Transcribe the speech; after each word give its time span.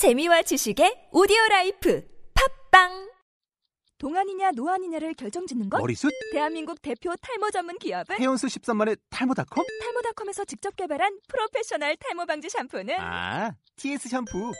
재미와 0.00 0.40
지식의 0.40 1.08
오디오 1.12 1.36
라이프 1.50 2.02
팟빵 2.72 3.10
동안이냐 3.98 4.52
노안이냐를 4.56 5.12
결정짓는 5.12 5.68
것? 5.68 5.76
머리숱? 5.78 6.10
대한민국 6.32 6.80
대표 6.80 7.12
탈모 7.20 7.50
전문 7.50 7.76
기업 7.78 8.16
회원수 8.18 8.46
13만의 8.46 8.98
탈모닷컴? 9.10 9.62
탈모닷컴에서 9.82 10.46
직접 10.46 10.74
개발한 10.76 11.18
프로페셔널 11.28 11.96
탈모 11.96 12.24
방지 12.24 12.48
샴푸는 12.48 12.94
아, 12.98 13.52
TS 13.76 14.08
샴푸. 14.08 14.52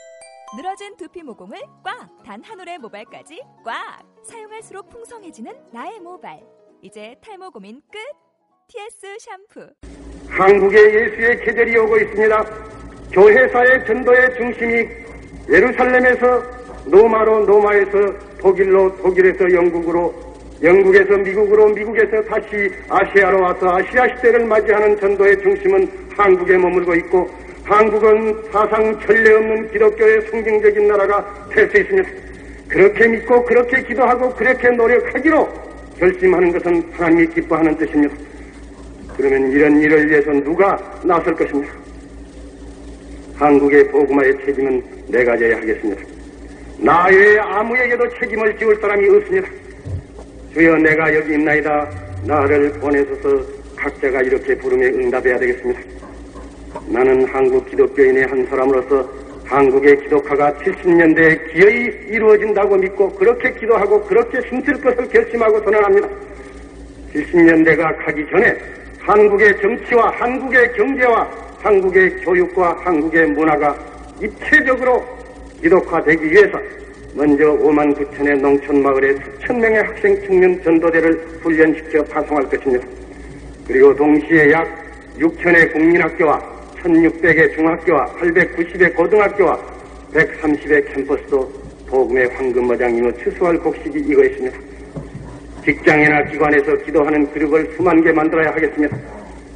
늘어진 0.55 0.95
두피 0.95 1.23
모공을 1.23 1.59
꽉! 1.83 2.07
단 2.23 2.43
한 2.43 2.59
올의 2.59 2.77
모발까지 2.77 3.41
꽉! 3.65 4.05
사용할수록 4.23 4.91
풍성해지는 4.91 5.51
나의 5.73 5.99
모발. 6.01 6.39
이제 6.83 7.15
탈모 7.19 7.49
고민 7.49 7.81
끝! 7.91 7.97
TS 8.67 9.17
샴푸. 9.19 9.73
한국에 10.29 10.77
예수의 10.77 11.45
계절이 11.45 11.77
오고 11.79 11.97
있습니다. 11.97 12.43
교회사의 13.11 13.87
전도의 13.87 14.35
중심이 14.37 15.01
예루살렘에서 15.49 16.43
노마로 16.85 17.45
노마에서 17.45 17.91
독일로 18.39 18.95
독일에서 18.97 19.51
영국으로 19.53 20.13
영국에서 20.63 21.17
미국으로 21.17 21.69
미국에서 21.69 22.21
다시 22.23 22.69
아시아로 22.89 23.41
와서 23.41 23.75
아시아 23.77 24.07
시대를 24.15 24.45
맞이하는 24.45 24.99
전도의 24.99 25.41
중심은 25.41 25.87
한국에 26.15 26.57
머물고 26.57 26.95
있고 26.95 27.29
한국은 27.63 28.43
사상 28.51 28.99
전례 28.99 29.33
없는 29.33 29.71
기독교의 29.71 30.21
성경적인 30.29 30.87
나라가 30.87 31.47
될 31.51 31.69
수 31.69 31.77
있습니다. 31.77 32.09
그렇게 32.67 33.07
믿고 33.07 33.43
그렇게 33.45 33.83
기도하고 33.83 34.33
그렇게 34.35 34.69
노력하기로 34.69 35.47
결심하는 35.97 36.51
것은 36.51 36.83
하나님이 36.93 37.27
기뻐하는 37.27 37.77
뜻입니다. 37.77 38.15
그러면 39.15 39.51
이런 39.51 39.79
일을 39.79 40.09
위해서 40.09 40.31
누가 40.31 40.77
나설 41.03 41.35
것입니까? 41.35 41.80
한국의 43.41 43.87
복음화의 43.87 44.37
책임은 44.45 44.83
내가 45.07 45.35
져야 45.35 45.57
하겠습니다. 45.57 46.03
나 46.77 47.07
외에 47.07 47.39
아무에게도 47.39 48.07
책임을 48.19 48.55
지울 48.59 48.75
사람이 48.79 49.09
없습니다. 49.09 49.49
주여 50.53 50.77
내가 50.77 51.15
여기 51.15 51.33
있나이다. 51.33 51.89
나를 52.27 52.71
보내소서 52.73 53.43
각자가 53.75 54.21
이렇게 54.21 54.55
부름에 54.59 54.85
응답해야 54.89 55.39
되겠습니다. 55.39 55.81
나는 56.87 57.25
한국 57.29 57.67
기독교인의 57.67 58.25
한 58.27 58.45
사람으로서 58.45 59.09
한국의 59.45 59.99
기독화가 60.03 60.53
70년대에 60.59 61.51
기어이 61.51 61.89
이루어진다고 62.09 62.77
믿고 62.77 63.09
그렇게 63.15 63.51
기도하고 63.53 64.03
그렇게 64.03 64.37
힘쓸 64.49 64.79
것을 64.79 65.09
결심하고 65.09 65.59
선언합니다. 65.63 66.07
70년대가 67.11 68.05
가기 68.05 68.23
전에 68.29 68.55
한국의 68.99 69.59
정치와 69.59 70.11
한국의 70.11 70.73
경제와 70.73 71.50
한국의 71.61 72.21
교육과 72.21 72.77
한국의 72.83 73.27
문화가 73.31 73.77
입체적으로 74.21 75.03
기독화되기 75.61 76.31
위해서 76.31 76.59
먼저 77.13 77.43
5만 77.43 77.95
9천의 77.95 78.39
농촌 78.39 78.81
마을에 78.81 79.13
수천 79.13 79.59
명의 79.59 79.83
학생 79.83 80.15
청년 80.25 80.61
전도대를 80.63 81.11
훈련시켜 81.41 82.03
파송할 82.05 82.43
것입니다. 82.49 82.87
그리고 83.67 83.95
동시에 83.95 84.51
약 84.51 84.67
6천의 85.19 85.71
국민학교와 85.73 86.39
1600의 86.81 87.53
중학교와 87.55 88.05
890의 88.15 88.95
고등학교와 88.95 89.59
130의 90.13 90.93
캠퍼스도 90.93 91.51
복음의 91.87 92.27
황금머장임을 92.29 93.13
추수할 93.23 93.57
곡식이 93.59 93.99
이거 93.99 94.23
있습니다. 94.23 94.57
직장이나 95.63 96.23
기관에서 96.23 96.75
기도하는 96.77 97.31
그룹을 97.33 97.73
수만 97.75 98.01
개 98.03 98.11
만들어야 98.11 98.49
하겠습니다. 98.51 98.97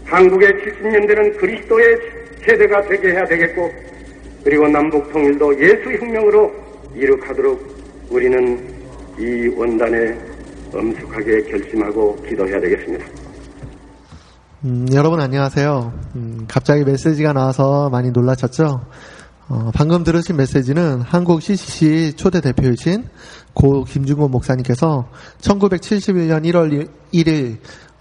한국의 0.05 0.49
70년대는 0.49 1.37
그리스도의 1.37 1.97
세대가 2.45 2.81
되게 2.83 3.11
해야 3.11 3.25
되겠고 3.25 3.71
그리고 4.43 4.67
남북 4.67 5.11
통일도 5.11 5.59
예수 5.59 5.91
혁명으로 5.91 6.53
이룩하도록 6.95 8.07
우리는 8.09 8.75
이 9.17 9.47
원단에 9.55 10.15
엄숙하게 10.73 11.43
결심하고 11.43 12.15
기도해야 12.27 12.59
되겠습니다. 12.59 13.05
음, 14.65 14.87
여러분 14.93 15.19
안녕하세요. 15.19 15.93
음, 16.15 16.45
갑자기 16.47 16.83
메시지가 16.83 17.33
나와서 17.33 17.89
많이 17.89 18.11
놀라셨죠? 18.11 18.81
어, 19.47 19.71
방금 19.73 20.03
들으신 20.03 20.37
메시지는 20.37 21.01
한국 21.01 21.41
CCC 21.41 22.13
초대 22.15 22.41
대표이신 22.41 23.05
고 23.53 23.83
김중곤 23.83 24.31
목사님께서 24.31 25.07
1971년 25.39 26.45
1월 26.45 26.89
1일 27.13 27.57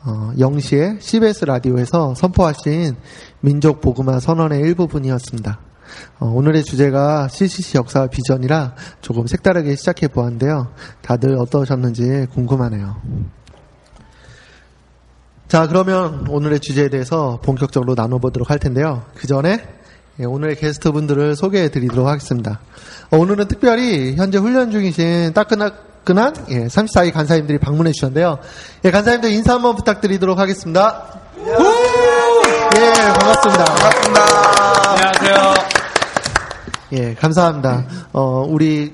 어, 0.07 0.33
0시에 0.37 1.01
CBS 1.01 1.47
라디오에서 1.47 2.15
선포하신 2.15 2.95
민족 3.41 3.81
복음화 3.81 4.21
선언의 4.21 4.61
일부분이었습니다. 4.61 5.59
어, 6.19 6.27
오늘의 6.27 6.65
주제가 6.65 7.29
CCC 7.29 7.79
역사 7.79 8.07
비전이라 8.07 8.75
조금 9.01 9.27
색다르게 9.27 9.77
시작해 9.77 10.09
보았는데요. 10.09 10.73
다들 11.01 11.37
어떠셨는지 11.37 12.27
궁금하네요. 12.33 12.97
자, 15.49 15.67
그러면 15.69 16.27
오늘의 16.29 16.61
주제에 16.61 16.89
대해서 16.89 17.41
본격적으로 17.43 17.95
나눠보도록 17.95 18.51
할 18.51 18.59
텐데요. 18.59 19.05
그 19.15 19.27
전에 19.27 19.67
예, 20.21 20.25
오늘의 20.25 20.57
게스트 20.57 20.93
분들을 20.93 21.35
소개해 21.35 21.71
드리도록 21.71 22.07
하겠습니다. 22.07 22.61
어, 23.11 23.17
오늘은 23.17 23.49
특별히 23.49 24.15
현재 24.17 24.39
훈련 24.39 24.71
중이신 24.71 25.33
따끈따 25.33 25.94
끈한 26.05 26.35
예, 26.51 26.67
34기 26.67 27.13
간사님들이 27.13 27.59
방문해 27.59 27.93
주셨는데요. 27.93 28.39
예, 28.85 28.91
간사님들 28.91 29.31
인사 29.31 29.55
한번 29.55 29.75
부탁드리도록 29.77 30.39
하겠습니다. 30.39 31.21
예, 32.77 32.93
반갑습니다. 33.19 33.65
안녕하세요. 34.93 35.55
예, 36.93 37.15
감사합니다. 37.15 37.85
어, 38.13 38.45
우리 38.49 38.93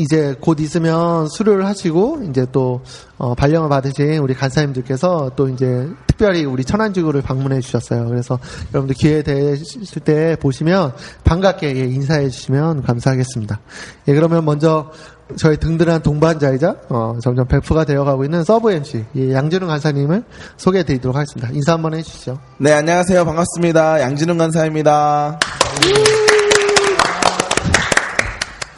이제 0.00 0.34
곧 0.40 0.60
있으면 0.60 1.28
수료를 1.28 1.66
하시고 1.66 2.22
이제 2.30 2.46
또 2.50 2.80
어, 3.18 3.34
발령을 3.34 3.68
받으신 3.68 4.16
우리 4.18 4.32
간사님들께서 4.32 5.32
또 5.36 5.48
이제 5.48 5.86
특별히 6.06 6.46
우리 6.46 6.64
천안지구를 6.64 7.20
방문해 7.20 7.60
주셨어요. 7.60 8.06
그래서 8.08 8.38
여러분들 8.72 8.94
기회 8.94 9.22
되실 9.22 10.00
때 10.02 10.36
보시면 10.40 10.94
반갑게 11.24 11.76
예, 11.76 11.80
인사해 11.80 12.30
주시면 12.30 12.82
감사하겠습니다. 12.82 13.60
예, 14.08 14.14
그러면 14.14 14.46
먼저 14.46 14.90
저희 15.36 15.58
든든한 15.58 16.02
동반자이자 16.02 16.76
어, 16.88 17.18
점점 17.22 17.46
베프가 17.46 17.84
되어가고 17.84 18.24
있는 18.24 18.42
sub 18.42 18.72
MC 18.72 19.04
예, 19.16 19.34
양준웅 19.34 19.68
간사님을 19.68 20.24
소개해 20.56 20.84
드리도록 20.84 21.14
하겠습니다. 21.14 21.50
인사 21.52 21.74
한번 21.74 21.92
해주시죠. 21.94 22.38
네, 22.58 22.72
안녕하세요. 22.72 23.22
반갑습니다. 23.26 24.00
양진웅 24.00 24.38
간사입니다. 24.38 25.38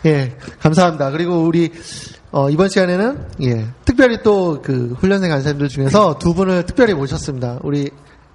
예, 0.04 0.36
감사합니다. 0.60 1.10
그리고 1.10 1.42
우리 1.44 1.70
어, 2.32 2.48
이번 2.50 2.68
시간에는 2.68 3.26
예, 3.42 3.66
특별히 3.84 4.22
또 4.22 4.60
그 4.62 4.94
훈련생 4.98 5.30
간사님들 5.30 5.68
중에서 5.68 6.18
두 6.18 6.34
분을 6.34 6.64
특별히 6.66 6.94
모셨습니다. 6.94 7.58
우리 7.62 7.90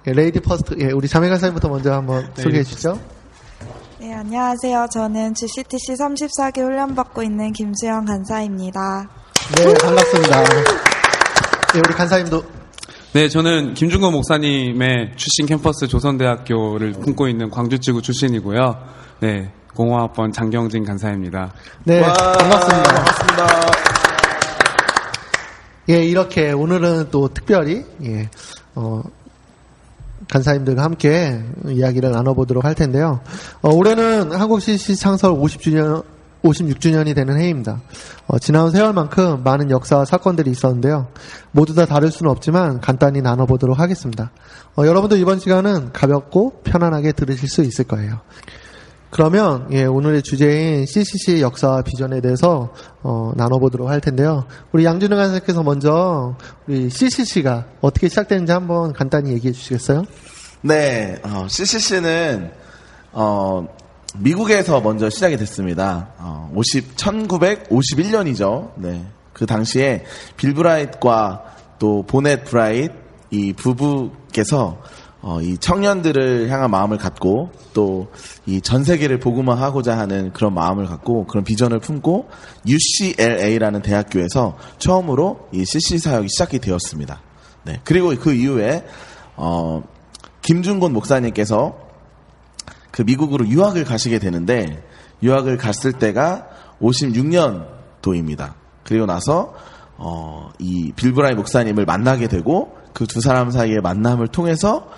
예, 0.06 0.12
lady 0.12 0.40
first 0.40 0.76
예, 0.80 0.90
우리 0.92 1.08
자매 1.08 1.28
간사님부터 1.28 1.68
먼저 1.68 1.92
한번 1.92 2.28
소개해 2.36 2.62
주시죠. 2.62 2.98
네, 4.00 4.14
안녕하세요. 4.14 4.86
저는 4.92 5.34
GCTC 5.34 5.94
34기 5.94 6.58
훈련 6.62 6.94
받고 6.94 7.22
있는 7.22 7.52
김수영 7.52 8.04
간사입니다. 8.04 9.08
네, 9.56 9.74
반갑습니다. 9.74 10.42
예, 11.74 11.78
우리 11.86 11.94
간사님도 11.94 12.42
네, 13.14 13.28
저는 13.28 13.74
김준곤 13.74 14.12
목사님의 14.12 15.12
출신 15.16 15.46
캠퍼스 15.46 15.88
조선대학교를 15.88 16.92
품고 16.92 17.26
있는 17.28 17.50
광주지구 17.50 18.02
출신이고요. 18.02 18.76
네, 19.20 19.50
공화학번 19.74 20.30
장경진 20.32 20.84
간사입니다. 20.84 21.52
네, 21.84 22.00
와, 22.00 22.12
반갑습니다. 22.12 22.94
반갑습니다. 22.94 23.46
예, 25.90 26.04
이렇게 26.04 26.52
오늘은 26.52 27.08
또 27.10 27.28
특별히 27.28 27.84
예, 28.04 28.28
어, 28.76 29.02
간사님들과 30.30 30.82
함께 30.82 31.42
이야기를 31.66 32.12
나눠보도록 32.12 32.64
할 32.64 32.74
텐데요. 32.74 33.20
어, 33.60 33.70
올해는 33.70 34.32
한국 34.32 34.60
CC 34.60 34.94
창설 34.94 35.32
50주년 35.32 36.04
56주년이 36.44 37.16
되는 37.16 37.40
해입니다. 37.40 37.80
어, 38.28 38.38
지나온 38.38 38.70
세월만큼 38.70 39.42
많은 39.42 39.72
역사와 39.72 40.04
사건들이 40.04 40.50
있었는데요. 40.50 41.08
모두 41.50 41.74
다 41.74 41.86
다를 41.86 42.12
수는 42.12 42.30
없지만 42.30 42.80
간단히 42.80 43.20
나눠보도록 43.20 43.80
하겠습니다. 43.80 44.30
어, 44.76 44.86
여러분들 44.86 45.18
이번 45.18 45.40
시간은 45.40 45.92
가볍고 45.92 46.60
편안하게 46.62 47.12
들으실 47.12 47.48
수 47.48 47.62
있을 47.62 47.84
거예요. 47.84 48.20
그러면 49.10 49.66
예, 49.72 49.84
오늘의 49.84 50.22
주제인 50.22 50.84
CCC 50.84 51.40
역사 51.40 51.82
비전에 51.82 52.20
대해서 52.20 52.72
어, 53.02 53.32
나눠보도록 53.36 53.88
할 53.88 54.00
텐데요. 54.00 54.44
우리 54.72 54.84
양준호 54.84 55.16
간사께서 55.16 55.62
먼저 55.62 56.36
우리 56.66 56.90
CCC가 56.90 57.66
어떻게 57.80 58.08
시작됐는지 58.08 58.52
한번 58.52 58.92
간단히 58.92 59.32
얘기해 59.32 59.52
주시겠어요? 59.52 60.04
네, 60.60 61.18
어, 61.22 61.46
CCC는 61.48 62.50
어, 63.12 63.66
미국에서 64.18 64.80
먼저 64.80 65.08
시작이 65.08 65.36
됐습니다. 65.38 66.08
어, 66.18 66.50
50, 66.54 66.96
1951년이죠. 66.96 68.72
네. 68.76 69.06
그 69.32 69.46
당시에 69.46 70.04
빌 70.36 70.52
브라이트과 70.52 71.44
또 71.78 72.02
보넷 72.02 72.44
브라이트 72.44 72.92
이 73.30 73.52
부부께서 73.52 74.82
어, 75.20 75.40
이 75.40 75.58
청년들을 75.58 76.48
향한 76.48 76.70
마음을 76.70 76.96
갖고 76.96 77.50
또 77.74 78.08
이 78.46 78.60
전 78.60 78.84
세계를 78.84 79.18
복음화하고자 79.20 79.98
하는 79.98 80.32
그런 80.32 80.54
마음을 80.54 80.86
갖고 80.86 81.26
그런 81.26 81.44
비전을 81.44 81.80
품고 81.80 82.28
UCLA라는 82.66 83.82
대학교에서 83.82 84.56
처음으로 84.78 85.48
이 85.52 85.64
CC 85.64 85.98
사역이 85.98 86.28
시작이 86.28 86.58
되었습니다. 86.60 87.20
네. 87.64 87.80
그리고 87.84 88.14
그 88.16 88.32
이후에 88.32 88.86
어, 89.36 89.82
김준곤 90.42 90.92
목사님께서 90.92 91.78
그 92.90 93.02
미국으로 93.02 93.46
유학을 93.46 93.84
가시게 93.84 94.18
되는데 94.18 94.82
유학을 95.22 95.56
갔을 95.56 95.92
때가 95.92 96.48
56년도입니다. 96.80 98.54
그리고 98.84 99.06
나서 99.06 99.54
어, 99.96 100.50
이 100.58 100.92
빌브라이 100.94 101.34
목사님을 101.34 101.84
만나게 101.84 102.28
되고 102.28 102.76
그 102.94 103.06
두 103.06 103.20
사람 103.20 103.50
사이의 103.50 103.80
만남을 103.80 104.28
통해서 104.28 104.88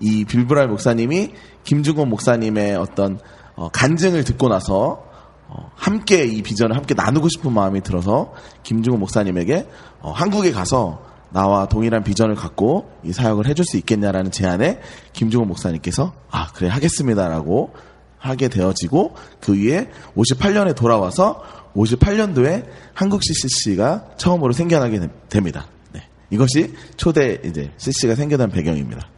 이 0.00 0.24
빌브라이 0.24 0.66
목사님이 0.66 1.32
김중곤 1.64 2.08
목사님의 2.08 2.76
어떤 2.76 3.18
어, 3.54 3.68
간증을 3.70 4.24
듣고 4.24 4.48
나서 4.48 5.04
어, 5.48 5.70
함께 5.74 6.24
이 6.24 6.42
비전을 6.42 6.76
함께 6.76 6.94
나누고 6.94 7.28
싶은 7.28 7.52
마음이 7.52 7.80
들어서 7.82 8.32
김중곤 8.62 9.00
목사님에게 9.00 9.66
어, 10.00 10.12
한국에 10.12 10.52
가서 10.52 11.02
나와 11.30 11.66
동일한 11.66 12.04
비전을 12.04 12.34
갖고 12.34 12.90
이 13.04 13.12
사역을 13.12 13.46
해줄 13.46 13.64
수 13.64 13.76
있겠냐라는 13.78 14.30
제안에 14.30 14.80
김중곤 15.12 15.48
목사님께서 15.48 16.12
아 16.30 16.48
그래 16.54 16.68
하겠습니다라고 16.68 17.72
하게 18.18 18.48
되어지고 18.48 19.14
그 19.40 19.54
위에 19.54 19.88
58년에 20.16 20.74
돌아와서 20.74 21.42
58년도에 21.74 22.66
한국 22.94 23.22
CCC가 23.22 24.06
처음으로 24.16 24.52
생겨나게 24.52 24.98
되- 25.00 25.08
됩니다. 25.28 25.66
네. 25.92 26.02
이것이 26.30 26.74
초대 26.96 27.38
이제 27.44 27.72
CC가 27.76 28.14
생겨난 28.14 28.50
배경입니다. 28.50 29.08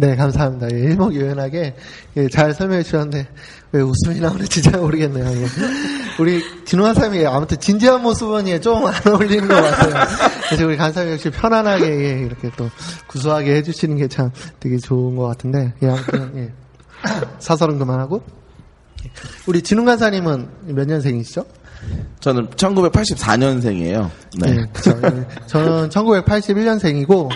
네, 0.00 0.14
감사합니다. 0.14 0.68
예, 0.72 0.78
일목요연하게 0.78 1.74
예, 2.18 2.28
잘 2.28 2.54
설명해 2.54 2.84
주셨는데 2.84 3.26
왜 3.72 3.80
웃음이 3.82 4.20
나오는지 4.20 4.62
잘 4.62 4.80
모르겠네요. 4.80 5.26
예. 5.26 5.46
우리 6.20 6.40
진호한 6.64 6.94
사람이 6.94 7.26
아무튼 7.26 7.58
진지한 7.58 8.00
모습은 8.02 8.46
예, 8.46 8.60
좀안 8.60 8.94
어울리는 9.08 9.48
것 9.48 9.54
같아요. 9.54 9.94
그래서 10.46 10.66
우리 10.66 10.76
간사님 10.76 11.12
역시 11.14 11.30
편안하게 11.30 11.84
예, 11.84 12.20
이렇게 12.20 12.48
또 12.56 12.70
구수하게 13.08 13.56
해주시는 13.56 13.96
게 13.96 14.06
참 14.08 14.30
되게 14.60 14.78
좋은 14.78 15.16
것 15.16 15.26
같은데 15.26 15.74
예, 15.82 15.88
아무튼 15.88 16.32
예. 16.36 16.52
사설은 17.40 17.80
그만하고 17.80 18.22
예. 19.04 19.10
우리 19.46 19.62
진훈 19.62 19.84
간사님은 19.84 20.48
몇 20.66 20.86
년생이시죠? 20.86 21.44
저는 22.20 22.50
1984년생이에요. 22.50 24.10
네. 24.38 24.50
예, 24.60 24.66
그쵸. 24.72 24.98
예. 25.04 25.26
저는 25.46 25.88
1981년생이고 25.88 27.30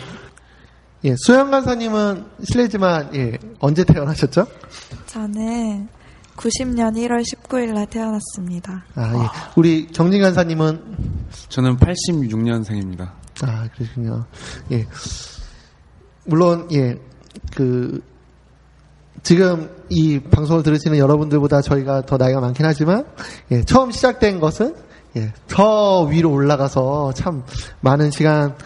예, 1.05 1.15
수영 1.19 1.51
간사님은 1.51 2.25
실례지만 2.45 3.15
예, 3.15 3.39
언제 3.59 3.83
태어나셨죠? 3.85 4.47
저는 5.07 5.89
90년 6.37 6.97
1월 6.97 7.23
19일 7.23 7.75
날 7.75 7.87
태어났습니다. 7.87 8.85
아, 8.95 9.13
예. 9.15 9.51
우리 9.57 9.89
정진 9.91 10.23
간사님은 10.23 10.81
저는 11.49 11.77
86년생입니다. 11.79 13.11
아, 13.43 13.69
그러시군요. 13.75 14.25
예. 14.71 14.87
물론 16.25 16.69
예. 16.73 16.97
그 17.57 18.01
지금 19.23 19.71
이 19.89 20.21
방송을 20.21 20.63
들으시는 20.63 20.99
여러분들보다 20.99 21.63
저희가 21.63 22.07
더 22.07 22.17
나이가 22.17 22.41
많긴 22.41 22.65
하지만 22.65 23.05
예, 23.51 23.63
처음 23.65 23.91
시작된 23.91 24.41
것은 24.41 24.75
예, 25.17 25.33
저 25.47 26.07
위로 26.11 26.33
올라가서 26.33 27.13
참 27.15 27.45
많은 27.81 28.11
시간 28.11 28.57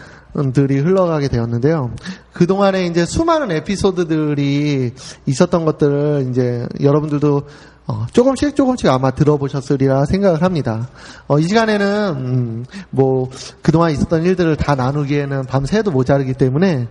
들이 0.53 0.79
흘러가게 0.79 1.27
되었는데요. 1.27 1.91
그 2.31 2.45
동안에 2.45 2.85
이제 2.85 3.05
수많은 3.05 3.51
에피소드들이 3.51 4.93
있었던 5.25 5.65
것들을 5.65 6.27
이제 6.29 6.67
여러분들도 6.81 7.43
어, 7.87 8.05
조금씩 8.11 8.55
조금씩 8.55 8.89
아마 8.89 9.11
들어보셨으리라 9.11 10.05
생각을 10.05 10.41
합니다. 10.41 10.89
어, 11.27 11.39
이 11.39 11.43
시간에는 11.43 12.13
음, 12.17 12.65
뭐 12.89 13.29
그동안 13.61 13.91
있었던 13.91 14.23
일들을 14.23 14.57
다 14.57 14.75
나누기에는 14.75 15.45
밤새도 15.45 15.91
모자르기 15.91 16.33
때문에 16.33 16.87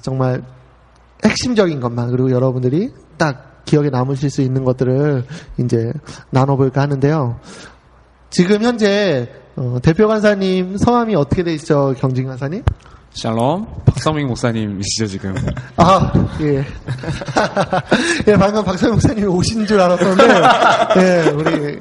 정말 0.00 0.42
핵심적인 1.24 1.80
것만 1.80 2.10
그리고 2.12 2.30
여러분들이 2.30 2.92
딱 3.16 3.64
기억에 3.64 3.90
남으실 3.90 4.30
수 4.30 4.40
있는 4.40 4.64
것들을 4.64 5.24
이제 5.58 5.92
나눠볼까 6.30 6.82
하는데요. 6.82 7.40
지금 8.30 8.62
현재 8.62 9.28
어, 9.56 9.78
대표 9.82 10.06
간사님 10.06 10.76
성함이 10.76 11.14
어떻게 11.16 11.42
되시죠, 11.42 11.94
경진 11.98 12.26
간사님? 12.26 12.62
샬롬, 13.10 13.66
박성민 13.84 14.28
목사님이시죠, 14.28 15.06
지금? 15.06 15.34
아, 15.76 16.12
예. 16.40 16.58
예, 18.28 18.36
방금 18.36 18.62
박사님 18.64 18.94
목사님이 18.94 19.26
오신 19.26 19.66
줄 19.66 19.80
알았었는데, 19.80 20.42
예, 20.98 21.30
우리 21.30 21.80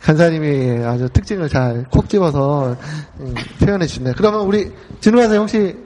간사님이 0.00 0.84
아주 0.84 1.08
특징을 1.10 1.48
잘 1.50 1.84
콕 1.90 2.08
집어서 2.08 2.74
음, 3.20 3.34
표현해 3.60 3.86
주시네요. 3.86 4.14
그러면 4.16 4.40
우리 4.42 4.72
진우 5.00 5.16
간사님 5.18 5.42
혹시 5.42 5.76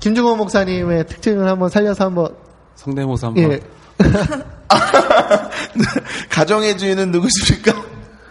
김중호 0.00 0.34
목사님의 0.36 1.06
특징을 1.06 1.46
한번 1.46 1.68
살려서 1.68 2.06
한번, 2.06 2.34
성대모사 2.74 3.28
한번. 3.28 3.52
예. 3.52 3.60
가정의 6.30 6.76
주인은 6.76 7.12
누구십니까? 7.12 7.72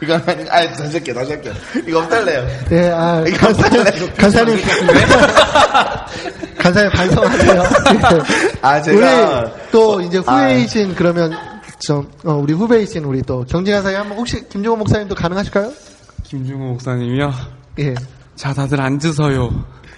이거 0.01 0.15
아니, 0.25 0.49
아, 0.49 0.67
다시 0.73 0.93
할게요, 0.93 1.15
다시 1.15 1.31
할게요. 1.31 1.53
이거 1.87 1.99
없달래요. 1.99 2.47
예, 2.71 2.89
아, 2.89 3.23
이거 3.27 3.49
없달래요. 3.49 4.09
간사님, 4.17 4.57
간사님 6.57 6.91
반성하세요. 6.91 7.63
아, 8.61 8.81
제가. 8.81 9.41
우리 9.41 9.51
또 9.71 10.01
이제 10.01 10.17
후배이신 10.17 10.95
그러면 10.95 11.37
좀 11.79 12.09
어, 12.25 12.33
우리 12.33 12.53
후배이신 12.53 13.03
우리 13.03 13.21
또 13.21 13.45
경진 13.47 13.73
간사님 13.75 13.99
한번 13.99 14.17
혹시 14.17 14.47
김종호 14.49 14.77
목사님도 14.77 15.13
가능하실까요? 15.15 15.71
김중호 16.23 16.65
목사님이요? 16.73 17.31
예. 17.79 17.93
자, 18.35 18.53
다들 18.53 18.81
앉으세요. 18.81 19.49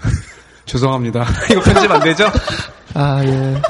죄송합니다. 0.66 1.26
이거 1.52 1.62
편집 1.62 1.92
안 1.92 2.00
되죠? 2.02 2.26
아, 2.94 3.22
예. 3.24 3.62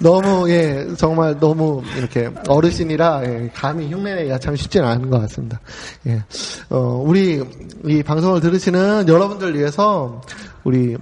너무, 0.00 0.50
예, 0.50 0.86
정말 0.96 1.38
너무 1.38 1.82
이렇게 1.96 2.30
어르신이라, 2.48 3.22
예, 3.24 3.50
감히 3.54 3.90
흉내내기가 3.92 4.38
참 4.38 4.56
쉽지는 4.56 4.86
않은 4.86 5.10
것 5.10 5.20
같습니다. 5.20 5.60
예. 6.06 6.22
어, 6.70 7.02
우리 7.04 7.42
이 7.84 8.02
방송을 8.02 8.40
들으시는 8.40 9.08
여러분들 9.08 9.56
위해서 9.56 10.20
우리, 10.64 10.96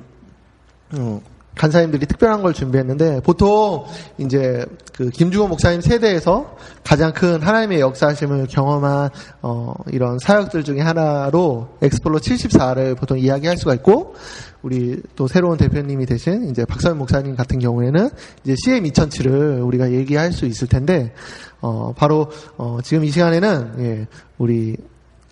음, 0.94 1.20
간사님들이 1.56 2.06
특별한 2.06 2.43
걸 2.43 2.53
준비했는데 2.53 3.20
보통 3.23 3.85
이제 4.19 4.64
그 4.94 5.11
김주호 5.11 5.49
목사님 5.49 5.81
세대에서 5.81 6.56
가장 6.85 7.12
큰 7.12 7.43
하나님의 7.43 7.81
역사심을 7.81 8.47
경험한 8.49 9.11
어 9.42 9.75
이런 9.90 10.19
사역들 10.19 10.64
중에 10.64 10.81
하나로 10.81 11.69
엑스플로 11.83 12.19
74를 12.21 12.97
보통 12.97 13.19
이야기할 13.19 13.57
수가 13.57 13.75
있고 13.75 14.14
우리 14.62 15.00
또 15.16 15.26
새로운 15.26 15.57
대표님이 15.57 16.07
되신 16.07 16.50
이제 16.50 16.64
박사님 16.64 16.99
목사님 16.99 17.37
같은 17.37 17.59
경우에는 17.59 18.11
이제 18.45 18.54
CM 18.64 18.85
2007을 18.85 19.66
우리가 19.66 19.92
얘기할 19.92 20.33
수 20.33 20.45
있을 20.45 20.69
텐데 20.69 21.14
어 21.61 21.95
바로 21.97 22.31
어 22.59 22.78
지금 22.83 23.04
이 23.04 23.11
시간에는 23.11 23.75
예 23.78 24.07
우리 24.37 24.76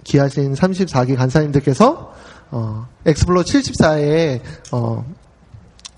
귀하신 0.05 0.55
34기 0.55 1.17
간사님들께서 1.17 2.13
어 2.51 2.87
엑스플로 3.05 3.43
74에 3.43 4.41
어 4.73 5.05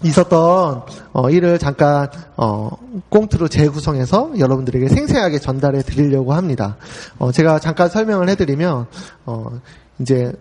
있었던 0.05 0.83
어, 1.13 1.31
일을 1.31 1.59
잠깐 1.59 2.09
어, 2.37 2.71
꽁트로 3.09 3.49
재구성해서 3.49 4.39
여러분들에게 4.39 4.89
생생하게 4.89 5.39
전달해 5.39 5.83
드리려고 5.83 6.35
합니다. 6.35 6.77
어, 7.19 7.33
제가 7.33 7.59
잠깐 7.59 7.89
설명을 7.89 8.29
해드리면 8.29 8.87
어, 9.25 9.61
이제 9.99 10.33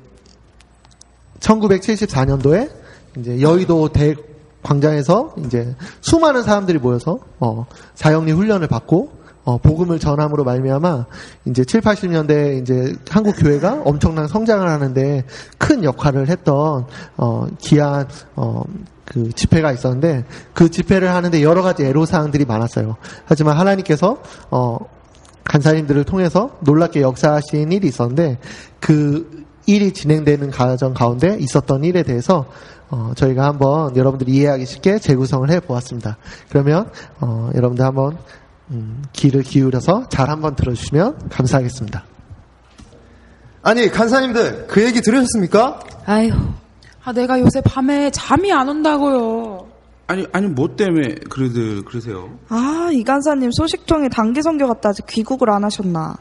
1974년도에 1.40 2.70
이제 3.18 3.42
여의도 3.42 3.90
대 3.90 4.16
광장에서 4.62 5.36
이제 5.46 5.76
수많은 6.02 6.44
사람들이 6.44 6.80
모여서 6.80 7.20
어, 7.40 7.66
사형리 7.94 8.32
훈련을 8.32 8.68
받고 8.68 9.26
어, 9.46 9.60
복음을 9.60 10.00
전함으로 10.00 10.44
말미암아 10.44 11.06
이제 11.46 11.64
7, 11.64 11.82
80년대 11.82 12.62
이제 12.62 12.96
한국 13.10 13.36
교회가 13.38 13.84
엄청난 13.86 14.28
성장을 14.28 14.68
하는데 14.68 15.24
큰 15.60 15.84
역할을 15.84 16.30
했던 16.30 16.88
어, 17.16 17.48
귀한 17.60 18.08
어, 18.36 18.64
그 19.06 19.32
집회가 19.34 19.72
있었는데 19.72 20.26
그 20.54 20.70
집회를 20.70 21.10
하는데 21.10 21.42
여러 21.44 21.62
가지 21.62 21.84
애로 21.86 22.06
사항들이 22.06 22.46
많았어요. 22.46 22.98
하지만 23.26 23.58
하나님께서 23.58 24.22
어, 24.50 24.78
간사님들을 25.46 26.04
통해서 26.06 26.58
놀랍게 26.62 27.02
역사하신 27.02 27.72
일이 27.72 27.88
있었는데 27.88 28.40
그 28.80 29.46
일이 29.68 29.94
진행되는 29.94 30.52
과정 30.52 30.94
가운데 30.94 31.38
있었던 31.40 31.84
일에 31.84 32.04
대해서 32.04 32.46
어, 32.90 33.14
저희가 33.16 33.46
한번 33.46 33.96
여러분들이 33.96 34.32
이해하기 34.32 34.66
쉽게 34.66 35.00
재구성을 35.00 35.50
해 35.50 35.60
보았습니다. 35.60 36.18
그러면 36.50 36.90
어, 37.20 37.50
여러분들 37.56 37.86
한번 37.86 38.18
음, 38.72 39.04
귀를 39.14 39.44
기울여서 39.44 40.10
잘 40.10 40.30
한번 40.30 40.56
들어주시면 40.56 41.30
감사하겠습니다. 41.30 42.04
아니 43.62 43.90
간사님들 43.90 44.68
그 44.68 44.84
얘기 44.84 45.02
들으셨습니까? 45.02 45.80
아유, 46.06 46.32
아, 47.06 47.14
내가 47.14 47.40
요새 47.40 47.62
밤에 47.62 48.10
잠이 48.10 48.52
안 48.52 48.68
온다고요. 48.68 49.68
아니 50.08 50.26
아니 50.34 50.48
뭐 50.48 50.76
때문에 50.76 51.16
그러드 51.30 51.84
그러세요? 51.86 52.38
아, 52.50 52.90
이 52.92 53.04
간사님 53.04 53.52
소식통이 53.52 54.10
단기 54.10 54.42
선교 54.42 54.68
갔다 54.68 54.90
아직 54.90 55.06
귀국을 55.08 55.52
안 55.52 55.64
하셨나. 55.64 56.18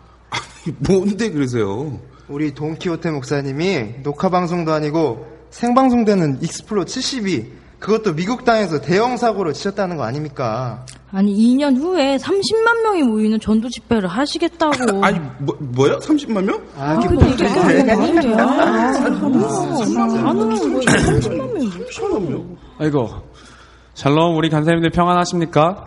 뭔데 0.78 1.30
그러세요? 1.30 1.98
우리 2.28 2.54
돈키호테 2.54 3.10
목사님이 3.10 4.02
녹화 4.02 4.28
방송도 4.28 4.72
아니고 4.72 5.26
생방송 5.50 6.04
되는 6.04 6.38
엑스플로 6.42 6.84
72 6.84 7.52
그것도 7.78 8.14
미국 8.14 8.44
땅에서 8.44 8.80
대형 8.80 9.16
사고로 9.16 9.52
치셨다는 9.52 9.96
거 9.96 10.04
아닙니까? 10.04 10.84
아니 11.14 11.32
2년 11.32 11.76
후에 11.78 12.16
30만 12.16 12.82
명이 12.82 13.04
모이는 13.04 13.38
전도 13.38 13.68
집회를 13.68 14.08
하시겠다고. 14.08 14.74
아니 15.06 15.20
뭐 15.38 15.56
뭐야? 15.60 15.98
30만 16.00 16.44
명? 16.44 16.60
아, 16.76 16.98
그 16.98 17.14
그게 17.14 17.30
이게 17.30 17.94
무슨 17.94 18.16
아이고. 22.78 23.08
샬롬, 23.94 24.36
우리 24.36 24.50
간사님들 24.50 24.90
평안하십니까? 24.90 25.84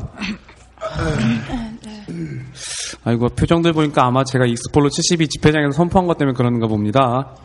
아이고, 3.04 3.28
표정들 3.30 3.74
보니까 3.74 4.06
아마 4.06 4.24
제가 4.24 4.46
익스폴로 4.46 4.88
72 4.90 5.28
집회장에서 5.28 5.72
선포한 5.72 6.08
것 6.08 6.18
때문에 6.18 6.36
그러는가 6.36 6.68
봅니다. 6.68 7.36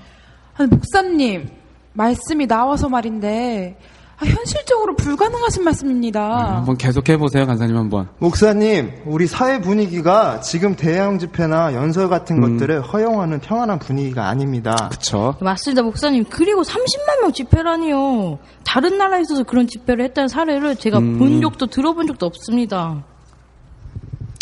아니, 0.55 0.69
목사님, 0.69 1.49
말씀이 1.95 2.47
나와서 2.47 2.89
말인데, 2.89 3.77
아, 4.23 4.25
현실적으로 4.25 4.95
불가능하신 4.95 5.65
말씀입니다. 5.65 6.57
한번 6.57 6.77
계속해 6.77 7.17
보세요, 7.17 7.45
간사님 7.45 7.77
한번. 7.77 8.09
목사님, 8.21 8.93
우리 9.05 9.27
사회 9.27 9.61
분위기가 9.61 10.41
지금 10.41 10.77
대형 10.77 11.19
집회나 11.19 11.75
연설 11.75 12.09
같은 12.09 12.41
것들을 12.41 12.83
허용하는 12.83 13.41
평안한 13.41 13.81
분위기가 13.81 14.29
아닙니다. 14.29 14.89
그쵸. 14.93 15.35
맞습니다, 15.41 15.83
목사님. 15.83 16.25
그리고 16.31 16.63
30만 16.63 17.21
명 17.21 17.33
집회라니요. 17.33 18.39
다른 18.65 18.97
나라에서도 18.97 19.43
그런 19.43 19.67
집회를 19.67 20.05
했다는 20.05 20.29
사례를 20.29 20.77
제가 20.77 20.99
음. 20.99 21.19
본 21.19 21.41
적도 21.41 21.67
들어본 21.67 22.07
적도 22.07 22.27
없습니다. 22.27 23.05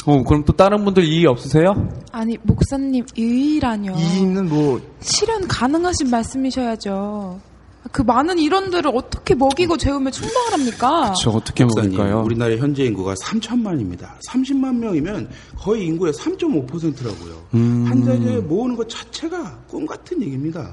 어, 0.07 0.23
그럼 0.25 0.45
또 0.45 0.53
다른 0.53 0.85
분들 0.85 1.05
이의 1.05 1.25
없으세요? 1.27 1.89
아니, 2.13 2.37
목사님, 2.43 3.07
의의라뇨. 3.17 3.95
이는 3.97 4.47
뭐 4.47 4.81
실현 5.01 5.49
가능하신 5.49 6.11
말씀이셔야죠. 6.11 7.41
그 7.93 8.03
많은 8.03 8.39
일원들을 8.39 8.91
어떻게 8.95 9.35
먹이고 9.35 9.77
재우며 9.77 10.11
충당을 10.11 10.53
합니까? 10.53 11.13
저 11.21 11.31
어떻게 11.31 11.65
목사님, 11.65 11.93
먹을까요? 11.93 12.23
우리나라 12.23 12.57
현재 12.57 12.85
인구가 12.85 13.15
3천만입니다. 13.15 14.19
30만 14.29 14.77
명이면 14.77 15.29
거의 15.59 15.87
인구의 15.87 16.13
3.5%라고요. 16.13 17.47
음. 17.55 17.85
한 17.89 18.05
자리에 18.05 18.39
모으는 18.39 18.77
것 18.77 18.89
자체가 18.89 19.59
꿈 19.69 19.87
같은 19.87 20.23
얘기입니다. 20.23 20.73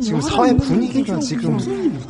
지금 0.00 0.20
사회 0.20 0.56
분위기가 0.56 1.18
지금 1.20 1.58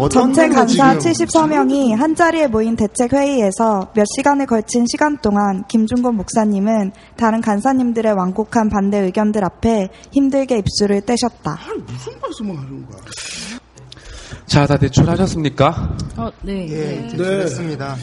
전체 0.08 0.48
간사 0.48 0.98
지금 0.98 1.26
74명이 1.26 1.94
한자리에 1.94 2.46
모인 2.46 2.76
대책 2.76 3.12
회의에서 3.12 3.90
몇 3.94 4.04
시간을 4.16 4.46
걸친 4.46 4.86
시간 4.86 5.18
동안 5.18 5.64
김준곤 5.68 6.14
목사님은 6.16 6.92
다른 7.16 7.40
간사님들의 7.40 8.12
완곡한 8.12 8.68
반대 8.70 8.98
의견들 8.98 9.44
앞에 9.44 9.90
힘들게 10.12 10.58
입술을 10.58 11.02
떼셨다. 11.02 11.58
아니 11.68 11.82
무슨 11.82 12.12
말씀을 12.20 12.56
하는 12.56 12.86
거야? 12.86 13.00
자, 14.46 14.66
다 14.66 14.76
대출하셨습니까? 14.78 15.96
어, 16.16 16.30
네. 16.42 16.68
예, 16.70 17.08
됐습니다. 17.16 17.96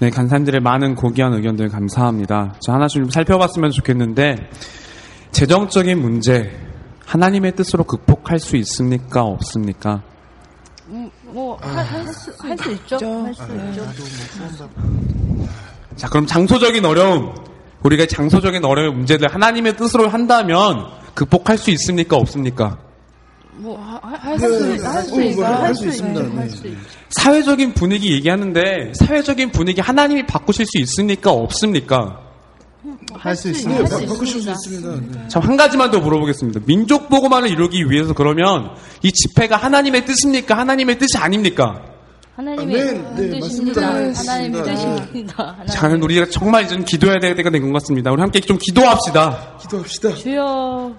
네, 0.00 0.10
간사님들의 0.10 0.60
많은 0.60 0.96
고귀한 0.96 1.32
의견들 1.34 1.68
감사합니다. 1.68 2.54
저 2.60 2.72
하나씩 2.72 3.02
좀 3.02 3.10
살펴봤으면 3.10 3.70
좋겠는데, 3.70 4.36
재정적인 5.30 6.00
문제, 6.00 6.50
하나님의 7.06 7.54
뜻으로 7.54 7.84
극복할 7.84 8.40
수 8.40 8.56
있습니까? 8.56 9.22
없습니까? 9.22 10.02
음, 10.88 11.08
뭐, 11.26 11.56
할 11.60 12.06
수, 12.08 12.32
할 12.40 12.58
수 12.58 12.72
있죠? 12.72 12.96
할 13.24 13.34
수 13.34 13.42
있죠. 13.42 13.88
자, 15.96 16.08
그럼 16.08 16.26
장소적인 16.26 16.84
어려움, 16.84 17.32
우리가 17.84 18.06
장소적인 18.06 18.64
어려운 18.64 18.96
문제들 18.96 19.28
하나님의 19.32 19.76
뜻으로 19.76 20.08
한다면 20.08 20.86
극복할 21.14 21.56
수 21.56 21.70
있습니까? 21.70 22.16
없습니까? 22.16 22.78
뭐, 23.54 23.78
할 24.02 24.38
수, 24.38 24.44
할수 24.84 25.22
있어. 25.22 25.44
할수 25.44 25.86
있습니다. 25.88 26.22
사회적인 27.10 27.74
분위기 27.74 28.12
얘기하는데, 28.12 28.92
사회적인 28.94 29.52
분위기 29.52 29.80
하나님이 29.80 30.26
바꾸실 30.26 30.64
수 30.66 30.78
있습니까? 30.78 31.30
없습니까? 31.32 32.20
할 33.14 33.36
수 33.36 33.50
있습니다. 33.50 33.84
바꾸실 33.84 34.40
수 34.40 34.50
있습니다. 34.50 35.28
참, 35.28 35.42
한 35.42 35.56
가지만 35.56 35.90
더 35.90 36.00
물어보겠습니다. 36.00 36.60
민족 36.66 37.08
보고만을 37.10 37.50
이루기 37.50 37.84
위해서 37.90 38.14
그러면 38.14 38.70
이 39.02 39.12
집회가 39.12 39.56
하나님의 39.56 40.06
뜻입니까? 40.06 40.56
하나님의 40.56 40.98
뜻이 40.98 41.18
아닙니까? 41.18 41.82
하나님의 42.34 43.04
뜻입니다. 43.14 43.86
하나님의 43.86 44.62
뜻입니다. 44.64 45.56
자, 45.70 45.88
우리가 45.88 46.26
정말 46.30 46.66
좀 46.66 46.84
기도해야 46.84 47.18
될 47.20 47.36
때가 47.36 47.50
된 47.50 47.62
것 47.62 47.72
같습니다. 47.74 48.10
우리 48.10 48.20
함께 48.22 48.40
좀 48.40 48.56
기도합시다. 48.58 49.58
기도합시다. 49.60 50.14
주여. 50.14 50.94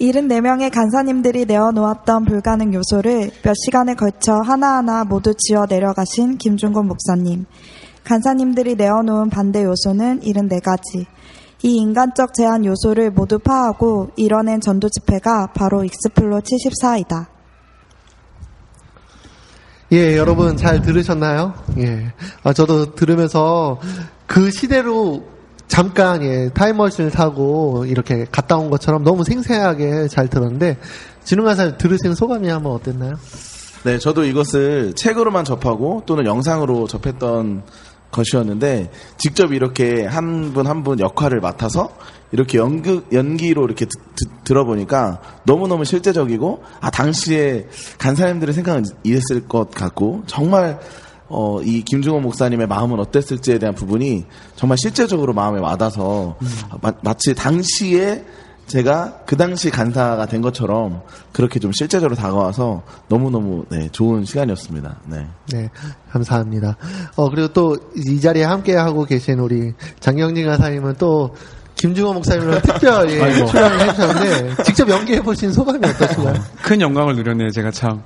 74명의 0.00 0.70
간사님들이 0.70 1.46
내어놓았던 1.46 2.26
불가능 2.26 2.74
요소를 2.74 3.30
몇 3.42 3.54
시간에 3.64 3.94
걸쳐 3.94 4.34
하나하나 4.34 5.04
모두 5.04 5.32
지워 5.34 5.64
내려가신 5.66 6.36
김준곤 6.36 6.86
목사님. 6.86 7.46
간사님들이 8.04 8.74
내어놓은 8.76 9.30
반대 9.30 9.64
요소는 9.64 10.20
74가지. 10.20 11.06
이 11.62 11.76
인간적 11.76 12.34
제한 12.34 12.64
요소를 12.66 13.10
모두 13.10 13.38
파하고 13.38 14.10
이뤄낸 14.16 14.60
전도 14.60 14.90
집회가 14.90 15.46
바로 15.54 15.82
익스플로 15.82 16.40
74이다. 16.40 17.26
예, 19.92 20.16
여러분 20.16 20.56
잘 20.56 20.82
들으셨나요? 20.82 21.54
예. 21.78 22.12
아, 22.42 22.52
저도 22.52 22.94
들으면서 22.94 23.80
그 24.26 24.50
시대로 24.50 25.24
잠깐 25.68 26.22
예, 26.22 26.48
타임머신을 26.54 27.10
타고 27.10 27.84
이렇게 27.86 28.24
갔다 28.30 28.56
온 28.56 28.70
것처럼 28.70 29.02
너무 29.04 29.24
생생하게 29.24 30.08
잘 30.08 30.28
들었는데 30.28 30.78
진흥가사 31.24 31.76
들으신 31.76 32.14
소감이 32.14 32.48
한번 32.48 32.72
어땠나요? 32.72 33.14
네, 33.84 33.98
저도 33.98 34.24
이것을 34.24 34.94
책으로만 34.94 35.44
접하고 35.44 36.02
또는 36.06 36.24
영상으로 36.24 36.86
접했던 36.86 37.62
것이었는데 38.10 38.90
직접 39.18 39.52
이렇게 39.52 40.04
한 40.06 40.52
분 40.52 40.66
한 40.66 40.82
분 40.84 41.00
역할을 41.00 41.40
맡아서 41.40 41.90
이렇게 42.32 42.58
연극 42.58 43.12
연기로 43.12 43.64
이렇게 43.64 43.84
듣- 43.84 43.90
듣- 44.16 44.44
들어보니까 44.44 45.20
너무 45.44 45.68
너무 45.68 45.84
실제적이고 45.84 46.62
아 46.80 46.90
당시에 46.90 47.66
간사님들의 47.98 48.54
생각은 48.54 48.84
이랬을 49.02 49.46
것 49.48 49.70
같고 49.70 50.22
정말 50.26 50.80
어, 51.28 51.60
이 51.62 51.82
김중호 51.82 52.20
목사님의 52.20 52.66
마음은 52.66 53.00
어땠을지에 53.00 53.58
대한 53.58 53.74
부분이 53.74 54.24
정말 54.54 54.78
실제적으로 54.78 55.32
마음에 55.32 55.60
와닿아서 55.60 56.36
마, 56.80 56.92
마치 57.02 57.34
당시에 57.34 58.24
제가 58.66 59.22
그 59.26 59.36
당시 59.36 59.70
간사가 59.70 60.26
된 60.26 60.42
것처럼 60.42 61.02
그렇게 61.30 61.60
좀 61.60 61.70
실제적으로 61.72 62.16
다가와서 62.16 62.82
너무너무 63.08 63.64
네, 63.68 63.88
좋은 63.92 64.24
시간이었습니다. 64.24 64.96
네. 65.06 65.26
네, 65.52 65.70
감사합니다. 66.10 66.76
어, 67.14 67.30
그리고 67.30 67.48
또 67.48 67.76
이 67.96 68.20
자리에 68.20 68.44
함께하고 68.44 69.04
계신 69.04 69.38
우리 69.38 69.72
장영진 70.00 70.46
가사님은 70.46 70.96
또 70.98 71.34
김중호 71.76 72.14
목사님을 72.14 72.62
특별히 72.62 73.20
아이고. 73.20 73.46
출연을 73.46 73.80
해주셨는데 73.80 74.62
직접 74.64 74.88
연기해 74.88 75.20
보신 75.20 75.52
소감이 75.52 75.78
어떠신가요? 75.86 76.34
큰 76.62 76.80
영광을 76.80 77.14
누렸네요, 77.16 77.50
제가 77.50 77.70
참. 77.70 78.02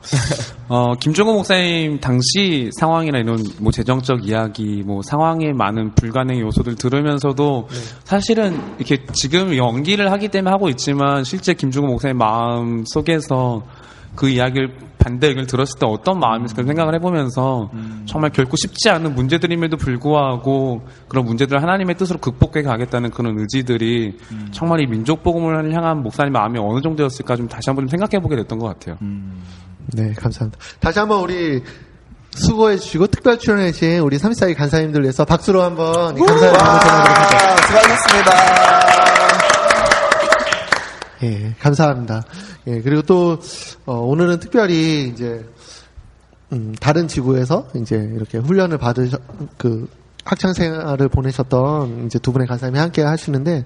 어, 0.69 0.95
김종호 0.95 1.33
목사님 1.35 2.01
당시 2.01 2.71
상황이나 2.79 3.19
이런 3.19 3.45
뭐 3.61 3.71
재정적 3.73 4.27
이야기, 4.29 4.83
뭐 4.85 5.03
상황에 5.03 5.53
많은 5.53 5.95
불가능의 5.95 6.41
요소들 6.43 6.75
들으면서도 6.75 7.69
사실은 8.05 8.61
이렇게 8.79 9.05
지금 9.13 9.57
연기를 9.57 10.11
하기 10.13 10.29
때문에 10.29 10.51
하고 10.51 10.69
있지만 10.69 11.25
실제 11.25 11.55
김종호 11.55 11.89
목사님 11.89 12.19
마음 12.19 12.85
속에서 12.87 13.63
그 14.15 14.29
이야기를 14.29 14.91
반대 14.99 15.29
의견을 15.29 15.47
들었을 15.47 15.79
때 15.79 15.87
어떤 15.87 16.19
마음이었을까 16.19 16.65
생각을 16.65 16.95
해보면서 16.97 17.71
정말 18.05 18.31
결코 18.31 18.57
쉽지 18.57 18.91
않은 18.91 19.15
문제들임에도 19.15 19.77
불구하고 19.79 20.83
그런 21.09 21.25
문제들을 21.25 21.63
하나님의 21.63 21.97
뜻으로 21.97 22.19
극복해 22.19 22.63
가겠다는 22.63 23.11
그런 23.11 23.39
의지들이 23.39 24.19
정말 24.53 24.81
이 24.81 24.87
민족 24.87 25.23
복음을 25.23 25.73
향한 25.75 26.03
목사님 26.03 26.33
마음이 26.33 26.59
어느 26.59 26.83
정도였을까 26.83 27.37
좀 27.37 27.49
다시 27.49 27.71
한번 27.71 27.87
좀 27.87 27.89
생각해 27.89 28.21
보게 28.23 28.37
됐던 28.37 28.59
것 28.59 28.67
같아요. 28.67 28.99
네, 29.95 30.13
감사합니다. 30.13 30.59
다시 30.81 30.99
한번 30.99 31.21
우리 31.21 31.63
수고해 32.33 32.77
주시고 32.77 33.07
특별 33.09 33.39
출연해 33.39 33.73
주신 33.73 34.01
우리 34.01 34.19
34기 34.19 34.55
간사님들 34.57 35.03
위해서 35.03 35.25
박수로 35.25 35.63
한번 35.63 36.17
이 36.17 36.21
감사의 36.21 36.53
전하도록 36.53 37.19
하죠. 37.19 37.67
수고하셨습니다. 37.67 39.00
예, 41.23 41.55
감사합니다. 41.59 42.25
예, 42.67 42.81
그리고 42.81 43.03
또, 43.03 43.39
어, 43.87 43.95
오늘은 43.95 44.41
특별히 44.41 45.09
이제, 45.09 45.45
음, 46.53 46.75
다른 46.81 47.07
지구에서 47.07 47.69
이제 47.77 47.97
이렇게 48.15 48.39
훈련을 48.39 48.79
받으셔, 48.79 49.19
그, 49.59 49.89
학창 50.25 50.53
생활을 50.53 51.09
보내셨던 51.09 52.07
이제 52.07 52.19
두 52.19 52.33
분의 52.33 52.47
간사님이 52.47 52.79
함께 52.79 53.03
하시는데 53.03 53.65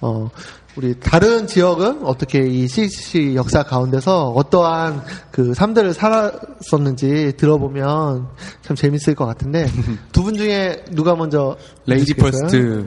어 0.00 0.30
우리 0.76 0.94
다른 1.00 1.46
지역은 1.46 2.04
어떻게 2.04 2.40
이 2.46 2.68
CCC 2.68 3.34
역사 3.34 3.62
가운데서 3.62 4.28
어떠한 4.28 5.02
그 5.30 5.54
삶들을 5.54 5.94
살았었는지 5.94 7.32
들어보면 7.38 8.26
참 8.62 8.76
재밌을 8.76 9.14
것 9.14 9.24
같은데 9.24 9.66
두 10.12 10.22
분 10.26 10.34
중에 10.36 10.84
누가 10.90 11.14
먼저 11.14 11.56
lady 11.86 12.12
해주시겠어요? 12.12 12.86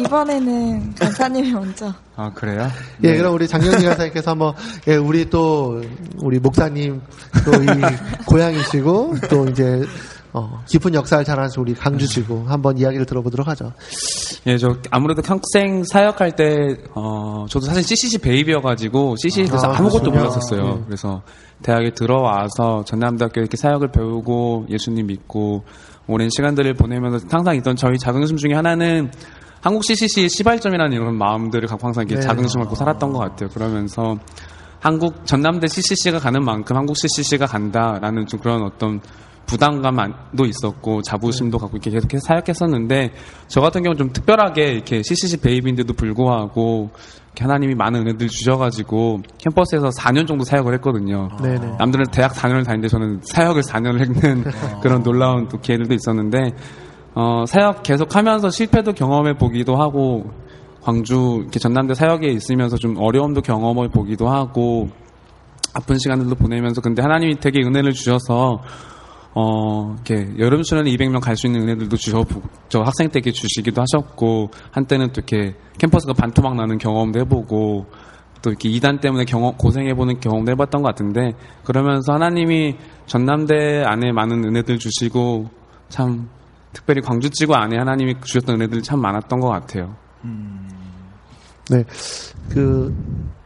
이번에는 0.00 0.94
간사님이 0.94 1.52
먼저. 1.52 1.92
아, 2.16 2.30
그래요? 2.32 2.68
예, 3.04 3.16
그럼 3.16 3.34
우리 3.34 3.46
장경진 3.46 3.88
간사님께서 3.88 4.30
한번 4.32 4.54
예, 4.88 4.96
우리 4.96 5.28
또 5.30 5.80
우리 6.22 6.38
목사님 6.38 7.00
또 7.44 7.62
이 7.62 7.66
고향이시고 8.26 9.14
또 9.28 9.46
이제 9.48 9.82
어, 10.34 10.62
깊은 10.66 10.94
역사를 10.94 11.22
잘 11.24 11.38
아는 11.38 11.50
우리 11.58 11.74
강주시고 11.74 12.44
한번 12.46 12.78
이야기를 12.78 13.04
들어보도록 13.04 13.46
하죠. 13.48 13.72
예, 14.46 14.56
저 14.56 14.76
아무래도 14.90 15.22
학생 15.24 15.84
사역할 15.84 16.32
때, 16.32 16.78
어, 16.94 17.44
저도 17.48 17.66
사실 17.66 17.82
CCC 17.82 18.18
베이비여가지고 18.18 19.16
CCC에 19.16 19.44
대해서 19.44 19.68
아, 19.70 19.76
아, 19.76 19.82
무것도. 19.82 20.10
몰랐었어요. 20.10 20.62
네. 20.62 20.82
그래서 20.86 21.22
대학에 21.62 21.90
들어와서 21.90 22.82
전남대학교 22.84 23.40
이렇게 23.40 23.56
사역을 23.56 23.92
배우고 23.92 24.66
예수님 24.70 25.06
믿고 25.06 25.64
오랜 26.06 26.28
시간들을 26.30 26.74
보내면서 26.74 27.26
항상 27.30 27.54
있던 27.56 27.76
저희 27.76 27.98
자긍심 27.98 28.36
중에 28.36 28.54
하나는 28.54 29.10
한국 29.60 29.84
CCC의 29.84 30.28
시발점이라는 30.28 30.92
이런 30.92 31.16
마음들을 31.16 31.68
갖고 31.68 31.86
항상 31.86 32.02
이렇게 32.04 32.16
네. 32.16 32.20
자긍심을 32.22 32.64
갖고 32.64 32.74
살았던 32.74 33.12
것 33.12 33.18
같아요. 33.20 33.48
그러면서 33.50 34.16
한국 34.80 35.24
전남대 35.24 35.68
CCC가 35.68 36.18
가는 36.18 36.44
만큼 36.44 36.76
한국 36.76 36.96
CCC가 36.96 37.46
간다라는 37.46 38.26
좀 38.26 38.40
그런 38.40 38.62
어떤 38.64 39.00
부담감도 39.46 40.44
있었고 40.44 41.02
자부심도 41.02 41.58
갖고 41.58 41.76
이렇게 41.76 41.90
계속해서 41.90 42.24
사역했었는데 42.26 43.12
저 43.48 43.60
같은 43.60 43.82
경우는 43.82 43.98
좀 43.98 44.12
특별하게 44.12 44.72
이렇게 44.72 45.02
CCC 45.02 45.40
베이비인데도 45.40 45.92
불구하고 45.94 46.90
이렇게 47.26 47.44
하나님이 47.44 47.74
많은 47.74 48.00
은혜들 48.00 48.28
주셔가지고 48.28 49.22
캠퍼스에서 49.38 49.88
4년 49.90 50.26
정도 50.26 50.44
사역을 50.44 50.74
했거든요. 50.74 51.28
네네. 51.42 51.76
남들은 51.78 52.06
대학 52.12 52.32
4년을 52.32 52.64
다니는데 52.64 52.88
저는 52.88 53.20
사역을 53.24 53.62
4년을 53.62 54.00
했는 54.00 54.44
그런 54.82 55.02
놀라운 55.02 55.48
또 55.48 55.58
기회들도 55.58 55.94
있었는데 55.94 56.52
어, 57.14 57.44
사역 57.46 57.82
계속하면서 57.82 58.50
실패도 58.50 58.92
경험해 58.92 59.34
보기도 59.34 59.76
하고 59.76 60.30
광주 60.82 61.38
이렇게 61.42 61.58
전남대 61.58 61.94
사역에 61.94 62.26
있으면서 62.28 62.76
좀 62.76 62.96
어려움도 62.98 63.42
경험해 63.42 63.88
보기도 63.88 64.28
하고 64.28 64.88
아픈 65.74 65.98
시간들도 65.98 66.34
보내면서 66.34 66.80
근데 66.80 67.02
하나님이 67.02 67.38
되게 67.38 67.60
은혜를 67.62 67.92
주셔서 67.92 68.60
어, 69.34 69.94
이렇게 69.94 70.38
여름 70.38 70.62
수련회 70.62 70.90
200명 70.90 71.20
갈 71.20 71.36
수 71.36 71.46
있는 71.46 71.62
은혜들도 71.62 71.96
주셔, 71.96 72.24
저 72.68 72.80
학생 72.80 73.08
때 73.08 73.18
이렇게 73.18 73.32
주시기도 73.32 73.80
하셨고, 73.80 74.50
한때는 74.70 75.12
또 75.12 75.20
이렇게 75.20 75.56
캠퍼스가 75.78 76.12
반토막 76.12 76.54
나는 76.54 76.78
경험도 76.78 77.20
해보고, 77.20 77.86
또 78.42 78.50
이렇게 78.50 78.68
이단 78.68 79.00
때문에 79.00 79.24
경험, 79.24 79.56
고생해보는 79.56 80.20
경험도 80.20 80.52
해봤던 80.52 80.82
것 80.82 80.88
같은데, 80.88 81.32
그러면서 81.64 82.12
하나님이 82.12 82.76
전남대 83.06 83.84
안에 83.86 84.12
많은 84.12 84.44
은혜들 84.44 84.78
주시고, 84.78 85.48
참, 85.88 86.28
특별히 86.72 87.00
광주지구 87.00 87.54
안에 87.54 87.78
하나님이 87.78 88.16
주셨던 88.22 88.56
은혜들이 88.56 88.82
참 88.82 89.00
많았던 89.00 89.40
것 89.40 89.48
같아요. 89.48 89.94
네. 91.70 91.84
그, 92.50 92.94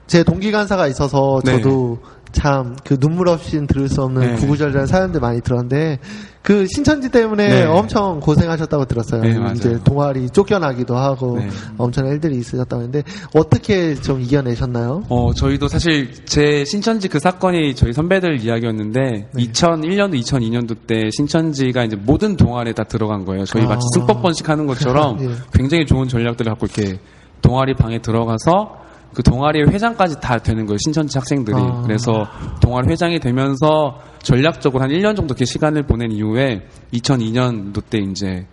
제 0.07 0.23
동기 0.23 0.53
간사가 0.53 0.87
있어서 0.89 1.41
네. 1.45 1.57
저도 1.57 1.99
참 2.37 2.77
그 2.85 2.99
눈물 2.99 3.29
없이는 3.29 3.67
들을 3.67 3.89
수 3.89 4.03
없는 4.03 4.23
네. 4.23 4.35
구구절절한 4.37 4.87
사연들 4.87 5.21
많이 5.21 5.41
들었는데 5.41 5.99
그 6.43 6.67
신천지 6.69 7.09
때문에 7.09 7.49
네. 7.49 7.65
엄청 7.65 8.21
고생하셨다고 8.21 8.85
들었어요. 8.85 9.23
네. 9.23 9.37
이제 9.55 9.81
동아리 9.85 10.31
쫓겨나기도 10.31 10.97
하고 10.97 11.39
네. 11.39 11.49
엄청난 11.77 12.13
일들이 12.13 12.37
있으셨다고 12.37 12.83
했는데 12.83 13.03
어떻게 13.35 13.95
좀 13.97 14.21
이겨내셨나요? 14.21 15.05
어, 15.09 15.33
저희도 15.35 15.67
사실 15.67 16.13
제 16.25 16.65
신천지 16.65 17.09
그 17.09 17.19
사건이 17.19 17.75
저희 17.75 17.93
선배들 17.93 18.41
이야기였는데 18.41 19.31
2001년도, 19.35 20.21
2002년도 20.23 20.77
때 20.87 21.11
신천지가 21.11 21.85
이제 21.85 21.97
모든 21.97 22.37
동아리에 22.37 22.75
다 22.75 22.85
들어간 22.85 23.25
거예요. 23.25 23.45
저희 23.47 23.65
아. 23.65 23.69
마치 23.69 23.83
승법 23.95 24.23
번식 24.23 24.49
하는 24.49 24.67
것처럼 24.67 25.19
예. 25.27 25.29
굉장히 25.53 25.87
좋은 25.87 26.07
전략들을 26.07 26.53
갖고 26.53 26.67
이렇게 26.67 27.01
동아리 27.43 27.75
방에 27.75 27.99
들어가서 28.01 28.86
그 29.15 29.23
동아리의 29.23 29.69
회장까지 29.69 30.21
다 30.21 30.39
되는 30.39 30.67
거예요. 30.67 30.79
신천지 30.79 31.19
학생들이. 31.19 31.57
아. 31.57 31.83
그래서 31.83 32.27
동아리 32.61 32.89
회장이 32.91 33.19
되면서 33.19 33.99
전략적으로 34.23 34.83
한 34.83 34.91
1년 34.91 35.17
정도 35.17 35.33
이렇게 35.33 35.45
시간을 35.45 35.85
보낸 35.85 36.11
이후에 36.11 36.67
2002년도 36.93 37.83
때 37.89 37.99
이제 37.99 38.47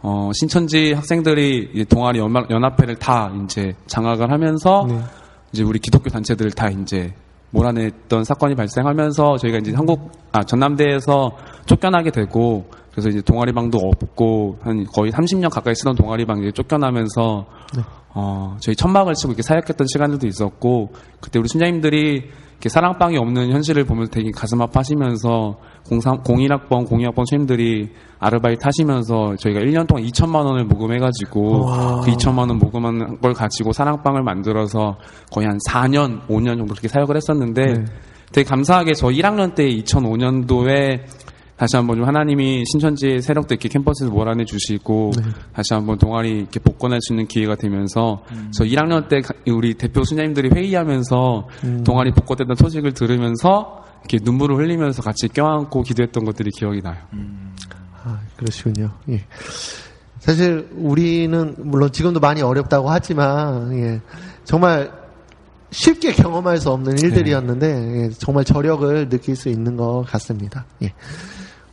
어, 0.00 0.30
신천지 0.32 0.92
학생들이 0.92 1.70
이제 1.74 1.84
동아리 1.84 2.18
연합, 2.18 2.50
연합 2.50 2.80
회를 2.80 2.96
다 2.96 3.32
이제 3.44 3.74
장악을 3.86 4.30
하면서 4.30 4.86
네. 4.88 5.00
이제 5.52 5.62
우리 5.62 5.78
기독교 5.78 6.08
단체들을 6.10 6.52
다 6.52 6.68
이제 6.68 7.12
몰아냈던 7.50 8.24
사건이 8.24 8.54
발생하면서 8.54 9.38
저희가 9.38 9.58
이제 9.58 9.72
한국 9.74 10.12
아 10.32 10.44
전남대에서 10.44 11.32
쫓겨나게 11.66 12.10
되고 12.10 12.66
그래서 12.92 13.08
이제 13.08 13.20
동아리방도 13.20 13.78
없고 13.78 14.58
한 14.62 14.84
거의 14.84 15.12
30년 15.12 15.50
가까이 15.50 15.74
쓰던 15.74 15.94
동아리방 15.94 16.40
이제 16.42 16.52
쫓겨나면서 16.52 17.46
어 18.14 18.56
저희 18.60 18.74
천막을 18.74 19.14
치고 19.14 19.32
이렇게 19.32 19.42
사역했던 19.42 19.86
시간들도 19.86 20.26
있었고 20.26 20.92
그때 21.20 21.38
우리 21.38 21.48
순자님들이 21.48 22.30
이렇게 22.58 22.68
사랑방이 22.68 23.16
없는 23.16 23.52
현실을 23.52 23.84
보면서 23.84 24.10
되게 24.10 24.30
가슴 24.32 24.60
아파하시면서 24.60 25.58
03, 25.84 26.22
01학번, 26.24 26.88
02학번 26.88 27.18
선생님들이 27.18 27.90
아르바이트 28.18 28.60
하시면서 28.64 29.36
저희가 29.36 29.60
1년 29.60 29.86
동안 29.86 30.02
2천만 30.04 30.44
원을 30.44 30.64
모금해가지고 30.64 31.64
와. 31.64 32.00
그 32.00 32.10
2천만 32.10 32.48
원 32.48 32.58
모금한 32.58 33.20
걸 33.20 33.32
가지고 33.32 33.72
사랑방을 33.72 34.24
만들어서 34.24 34.98
거의 35.30 35.46
한 35.46 35.58
4년, 35.68 36.26
5년 36.26 36.58
정도 36.58 36.74
그렇게 36.74 36.88
사역을 36.88 37.14
했었는데 37.16 37.62
네. 37.62 37.84
되게 38.32 38.48
감사하게 38.48 38.94
저 38.94 39.06
1학년 39.06 39.54
때 39.54 39.68
2005년도에 39.68 41.02
다시 41.58 41.76
한번 41.76 41.96
좀 41.96 42.06
하나님이 42.06 42.64
신천지 42.70 43.20
세력들 43.20 43.54
이렇게 43.56 43.68
캠퍼스에서 43.68 44.12
몰아내 44.12 44.44
주시고 44.44 45.10
네. 45.16 45.22
다시 45.52 45.74
한번 45.74 45.98
동아리 45.98 46.30
이렇게 46.38 46.60
복권할 46.60 47.00
수 47.02 47.12
있는 47.12 47.26
기회가 47.26 47.56
되면서 47.56 48.22
저 48.52 48.64
1학년 48.64 49.08
때 49.08 49.20
가- 49.20 49.34
우리 49.48 49.74
대표 49.74 50.04
순자님들이 50.04 50.50
회의하면서 50.54 51.48
음. 51.64 51.84
동아리 51.84 52.12
복권됐다는 52.12 52.54
소식을 52.56 52.92
들으면서 52.94 53.84
이렇게 54.04 54.18
눈물을 54.22 54.56
흘리면서 54.56 55.02
같이 55.02 55.26
껴안고 55.28 55.82
기도했던 55.82 56.24
것들이 56.24 56.50
기억이 56.52 56.80
나요. 56.80 56.96
아, 58.04 58.20
그러시군요. 58.36 58.92
예. 59.10 59.24
사실 60.20 60.68
우리는 60.76 61.54
물론 61.58 61.90
지금도 61.90 62.20
많이 62.20 62.40
어렵다고 62.42 62.88
하지만 62.90 63.72
예, 63.78 64.00
정말 64.44 64.92
쉽게 65.70 66.12
경험할 66.12 66.58
수 66.58 66.70
없는 66.70 66.98
일들이었는데 66.98 67.66
예, 68.04 68.10
정말 68.10 68.44
저력을 68.44 69.08
느낄 69.08 69.34
수 69.36 69.48
있는 69.48 69.76
것 69.76 70.04
같습니다. 70.06 70.64
예. 70.82 70.92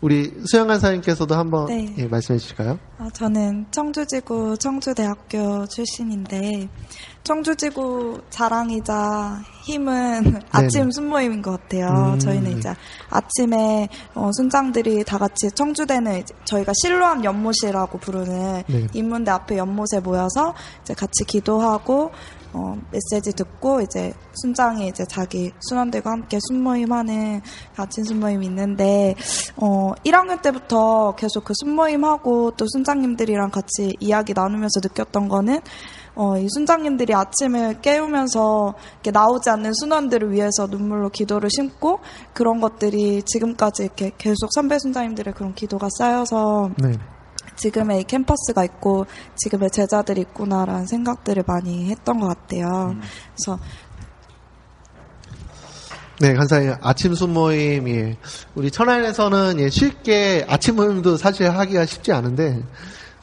우리 0.02 0.32
수영 0.46 0.68
간사님께서도 0.68 1.36
한번 1.36 1.68
네. 1.68 1.94
예, 1.98 2.06
말씀해 2.06 2.38
주실까요? 2.38 2.78
아, 2.98 3.10
저는 3.12 3.66
청주지구 3.72 4.58
청주대학교 4.58 5.66
출신인데 5.68 6.70
청주지구 7.24 8.22
자랑이자 8.30 9.42
힘은 9.64 10.42
아침 10.52 10.92
순모임인 10.92 11.42
것 11.42 11.60
같아요. 11.60 12.14
음. 12.14 12.20
저희는 12.20 12.60
이제 12.60 12.74
아침에 13.10 13.90
어, 14.14 14.30
순장들이 14.34 15.04
다 15.04 15.18
같이 15.18 15.50
청주대는 15.52 16.24
저희가 16.46 16.72
실로암 16.82 17.24
연못이라고 17.24 17.98
부르는 17.98 18.64
네. 18.68 18.88
인문대 18.94 19.32
앞에 19.32 19.58
연못에 19.58 20.02
모여서 20.04 20.54
이제 20.84 20.94
같이 20.94 21.24
기도하고 21.26 22.12
어, 22.56 22.78
메시지 22.90 23.34
듣고 23.34 23.82
이제 23.82 24.14
순장이 24.34 24.88
이제 24.88 25.04
자기 25.10 25.52
순원들과 25.60 26.10
함께 26.10 26.40
순모임하는 26.48 27.42
아침 27.76 28.06
순모임이 28.06 28.46
있는데 28.46 29.14
어 29.58 29.92
1학년 30.06 30.42
때부터 30.42 31.16
계속 31.18 31.44
그 31.44 31.54
순모임하고 31.54 32.52
또 32.52 32.66
순장님들이랑 32.66 33.52
같이 33.52 33.98
이야기 34.00 34.34
나누면서 34.34 34.80
느꼈던 34.82 35.28
거는 35.28 35.60
어, 36.16 36.38
이 36.38 36.48
순장님들이 36.48 37.14
아침을 37.14 37.82
깨우면서 37.82 38.74
이렇게 38.94 39.12
나오지 39.12 39.50
않는 39.50 39.74
순원들을 39.74 40.32
위해서 40.32 40.68
눈물로 40.68 41.10
기도를 41.10 41.50
심고 41.50 42.00
그런 42.34 42.62
것들이 42.62 43.22
지금까지 43.24 43.84
이렇게 43.84 44.12
계속 44.18 44.54
선배 44.54 44.80
순장님들의 44.80 45.34
그런 45.34 45.54
기도가 45.54 45.90
쌓여서 45.98 46.70
네. 46.78 46.94
지금의 47.56 48.02
이 48.02 48.04
캠퍼스가 48.04 48.64
있고 48.66 49.06
지금의 49.36 49.72
제자들이 49.72 50.22
있구나라는 50.22 50.86
생각들을 50.86 51.44
많이 51.48 51.90
했던 51.90 52.20
것 52.20 52.28
같아요. 52.28 52.96
그래서 53.36 53.60
네, 56.20 56.34
간사님 56.34 56.76
아침 56.82 57.14
순모임 57.14 57.90
예. 57.90 58.18
우리 58.56 58.72
천안에서는 58.72 59.60
예, 59.60 59.70
쉽게 59.70 60.46
아침 60.48 60.78
모임도 60.78 61.18
사실 61.18 61.50
하기가 61.50 61.86
쉽지 61.86 62.14
않은데 62.14 62.64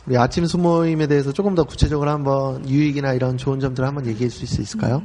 우리 0.07 0.19
아침 0.19 0.45
순모임에 0.47 1.07
대해서 1.07 1.33
조금 1.33 1.55
더 1.55 1.65
구체적으로 1.65 2.11
한번 2.11 2.69
유익이나 2.69 3.15
이런 3.15 3.39
좋은 3.39 3.61
점들을 3.61 3.87
한번 3.89 4.07
얘기해 4.07 4.29
주실 4.29 4.47
수 4.47 4.61
있을까요? 4.61 5.03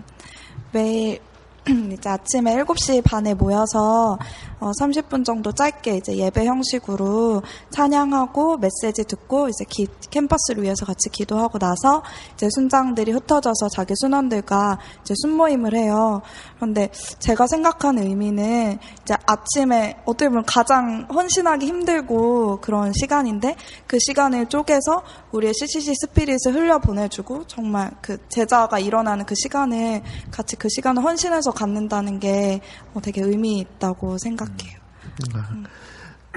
매일 0.74 1.20
이제 1.92 2.10
아침에 2.10 2.56
7시 2.64 3.04
반에 3.04 3.34
모여서 3.34 4.18
어, 4.60 4.72
30분 4.82 5.24
정도 5.26 5.52
짧게 5.52 5.98
이제 5.98 6.16
예배 6.18 6.46
형식으로 6.46 7.44
찬양하고 7.70 8.58
메시지 8.58 9.04
듣고 9.04 9.50
이제 9.50 9.66
기- 9.70 9.88
캠퍼스를 10.10 10.64
위해서 10.64 10.86
같이 10.86 11.10
기도하고 11.10 11.60
나서 11.60 12.02
이제 12.34 12.48
순장들이 12.50 13.12
흩어져서 13.12 13.70
자기 13.72 13.94
순원들과 13.98 14.80
이제 15.02 15.14
순모임을 15.18 15.76
해요. 15.76 16.22
그런데 16.56 16.90
제가 17.20 17.46
생각하는 17.48 18.04
의미는 18.08 18.80
이제 19.04 19.16
아침에 19.28 19.98
어떻게 20.06 20.30
보면 20.30 20.44
가장 20.48 21.08
헌신하기 21.14 21.66
힘들고 21.68 22.62
그런 22.62 22.94
시간인데 22.94 23.56
그 23.86 24.00
시간을 24.00 24.48
쪼개서 24.48 25.04
우리의 25.34 25.54
CCC 25.54 25.94
스피릿을 26.02 26.38
흘려 26.56 26.80
보내주고 26.80 27.46
정말 27.46 27.92
그 28.02 28.18
제자가 28.30 28.80
일어나는 28.80 29.26
그 29.26 29.36
시간을 29.36 30.02
같이 30.32 30.56
그 30.56 30.68
시간을 30.70 31.04
헌신해서 31.04 31.52
갖는다는 31.58 32.20
게 32.20 32.62
어, 32.94 33.02
되게 33.02 33.22
의미 33.22 33.60
있다고 33.60 34.18
생각해요. 34.20 34.78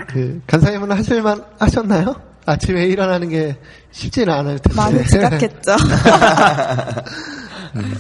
그 0.09 0.41
간사님은 0.47 0.91
하실만 0.93 1.45
하셨나요? 1.59 2.15
아침에 2.47 2.87
일어나는 2.87 3.29
게 3.29 3.59
쉽지는 3.93 4.33
않을 4.33 4.59
텐데. 4.61 4.75
많이 4.77 5.05
지각했죠. 5.07 5.73
음, 7.77 7.95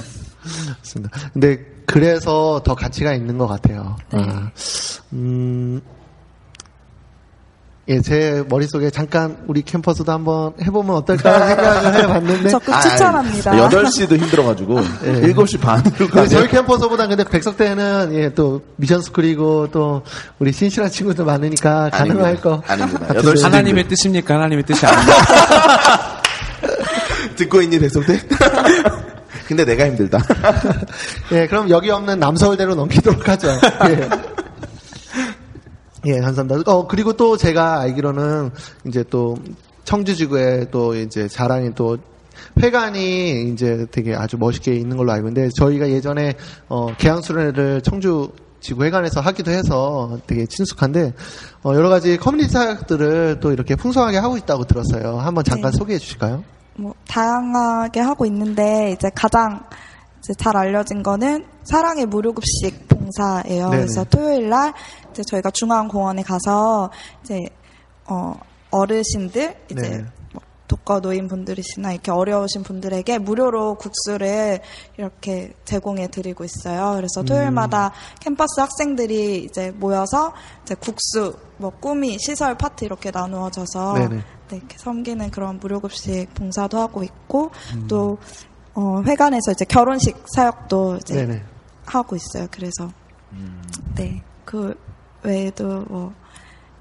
맞습니다. 0.68 1.30
근데 1.32 1.58
그래서 1.86 2.62
더 2.64 2.74
가치가 2.74 3.12
있는 3.12 3.36
것 3.36 3.46
같아요. 3.46 3.96
네. 4.12 4.22
아, 4.22 4.50
음, 5.12 5.80
예, 7.90 8.00
제 8.00 8.44
머릿속에 8.48 8.88
잠깐 8.88 9.36
우리 9.48 9.62
캠퍼스도 9.62 10.12
한번 10.12 10.52
해보면 10.64 10.94
어떨까 10.94 11.48
생각을 11.48 12.02
해봤는데. 12.04 12.48
적극 12.50 12.72
아, 12.72 12.80
추천합니다. 12.82 13.50
8시도 13.68 14.16
힘들어가지고 14.16 14.78
예. 15.06 15.32
7시 15.32 15.60
반으로 15.60 16.06
가면 16.06 16.28
저희 16.28 16.46
캠퍼스보다 16.48 17.08
근데 17.08 17.24
백석대는 17.24 18.10
예, 18.14 18.32
또 18.32 18.62
미션 18.76 19.02
스쿨이고 19.02 19.70
또 19.72 20.02
우리 20.38 20.52
신실한 20.52 20.88
친구들 20.88 21.24
많으니까 21.24 21.90
가능할 21.90 22.40
거. 22.40 22.62
아닙니다. 22.68 23.06
같은데. 23.08 23.28
8시 23.28 23.42
하나님의 23.42 23.88
뜻입니까? 23.88 24.34
하나님의 24.34 24.64
뜻이 24.64 24.86
아닙니까? 24.86 26.22
듣고 27.34 27.60
있니 27.60 27.80
백성대? 27.80 28.20
근데 29.48 29.64
내가 29.64 29.84
힘들다. 29.86 30.20
예, 31.32 31.48
그럼 31.48 31.68
여기 31.70 31.90
없는 31.90 32.20
남서울대로 32.20 32.76
넘기도록 32.76 33.28
하죠. 33.30 33.48
예. 33.88 34.08
예, 36.06 36.20
감사합니다. 36.20 36.70
어, 36.72 36.86
그리고 36.86 37.12
또 37.12 37.36
제가 37.36 37.80
알기로는 37.80 38.50
이제 38.86 39.04
또 39.10 39.36
청주 39.84 40.14
지구에 40.14 40.70
또 40.70 40.94
이제 40.94 41.28
자랑이 41.28 41.74
또 41.74 41.98
회관이 42.60 43.50
이제 43.50 43.86
되게 43.90 44.14
아주 44.14 44.38
멋있게 44.38 44.74
있는 44.74 44.96
걸로 44.96 45.12
알고 45.12 45.28
있는데 45.28 45.50
저희가 45.56 45.90
예전에 45.90 46.34
어, 46.68 46.94
개항수련회를 46.96 47.82
청주 47.82 48.30
지구 48.60 48.84
회관에서 48.84 49.20
하기도 49.20 49.50
해서 49.50 50.18
되게 50.26 50.46
친숙한데 50.46 51.14
어, 51.64 51.74
여러 51.74 51.88
가지 51.88 52.16
커뮤니티 52.16 52.52
사역들을 52.52 53.40
또 53.40 53.52
이렇게 53.52 53.74
풍성하게 53.74 54.18
하고 54.18 54.36
있다고 54.36 54.64
들었어요. 54.64 55.18
한번 55.18 55.44
잠깐 55.44 55.72
네. 55.72 55.78
소개해 55.78 55.98
주실까요? 55.98 56.44
뭐 56.76 56.94
다양하게 57.08 58.00
하고 58.00 58.24
있는데 58.26 58.92
이제 58.92 59.10
가장 59.14 59.60
이제 60.20 60.34
잘 60.34 60.56
알려진 60.56 61.02
거는 61.02 61.44
사랑의 61.64 62.06
무료급식 62.06 62.88
봉사예요. 62.88 63.70
네네. 63.70 63.82
그래서 63.82 64.04
토요일 64.04 64.50
날 64.50 64.72
이제 65.10 65.22
저희가 65.24 65.50
중앙공원에 65.50 66.22
가서 66.22 66.90
이제 67.22 67.40
어 68.06 68.34
어르신들 68.70 69.56
이제 69.70 69.80
네네. 69.80 70.04
뭐 70.32 70.42
독거 70.68 71.00
노인 71.00 71.26
분들이시나 71.26 71.92
이렇게 71.92 72.12
어려우신 72.12 72.62
분들에게 72.62 73.18
무료로 73.18 73.74
국수를 73.74 74.60
이렇게 74.96 75.52
제공해 75.64 76.08
드리고 76.08 76.44
있어요. 76.44 76.94
그래서 76.94 77.24
토요일마다 77.24 77.92
캠퍼스 78.20 78.60
학생들이 78.60 79.44
이제 79.44 79.72
모여서 79.72 80.32
이제 80.62 80.76
국수, 80.76 81.36
뭐 81.56 81.70
꾸미, 81.70 82.18
시설 82.20 82.56
파트 82.56 82.84
이렇게 82.84 83.10
나누어져서. 83.10 83.94
네, 83.98 84.22
이렇게 84.52 84.78
섬기는 84.78 85.30
그런 85.30 85.60
무료급식 85.60 86.34
봉사도 86.34 86.78
하고 86.78 87.04
있고 87.04 87.52
또 87.86 88.18
어, 88.74 89.02
회관에서 89.02 89.52
이제 89.52 89.64
결혼식 89.64 90.16
사역도 90.34 90.96
이제 90.96 91.26
네네. 91.26 91.42
하고 91.86 92.16
있어요. 92.16 92.46
그래서 92.50 92.90
네, 93.94 94.22
그 94.44 94.74
외에도 95.22 95.84
뭐 95.88 96.12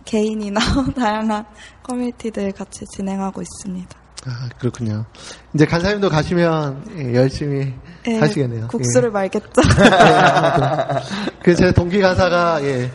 개인이나 0.05 0.59
다양한 0.95 1.45
커뮤니티들 1.83 2.51
같이 2.51 2.85
진행하고 2.95 3.41
있습니다. 3.41 3.97
아, 4.25 4.49
그렇군요. 4.59 5.05
이제 5.53 5.65
간사님도 5.65 6.09
가시면 6.09 6.85
예, 6.97 7.15
열심히 7.15 7.73
예, 8.07 8.19
하시겠네요. 8.19 8.67
국수를 8.67 9.09
예. 9.09 9.13
말겠죠. 9.13 9.61
그 11.43 11.55
제 11.55 11.71
동기 11.71 11.99
가사가 12.01 12.63
예, 12.63 12.91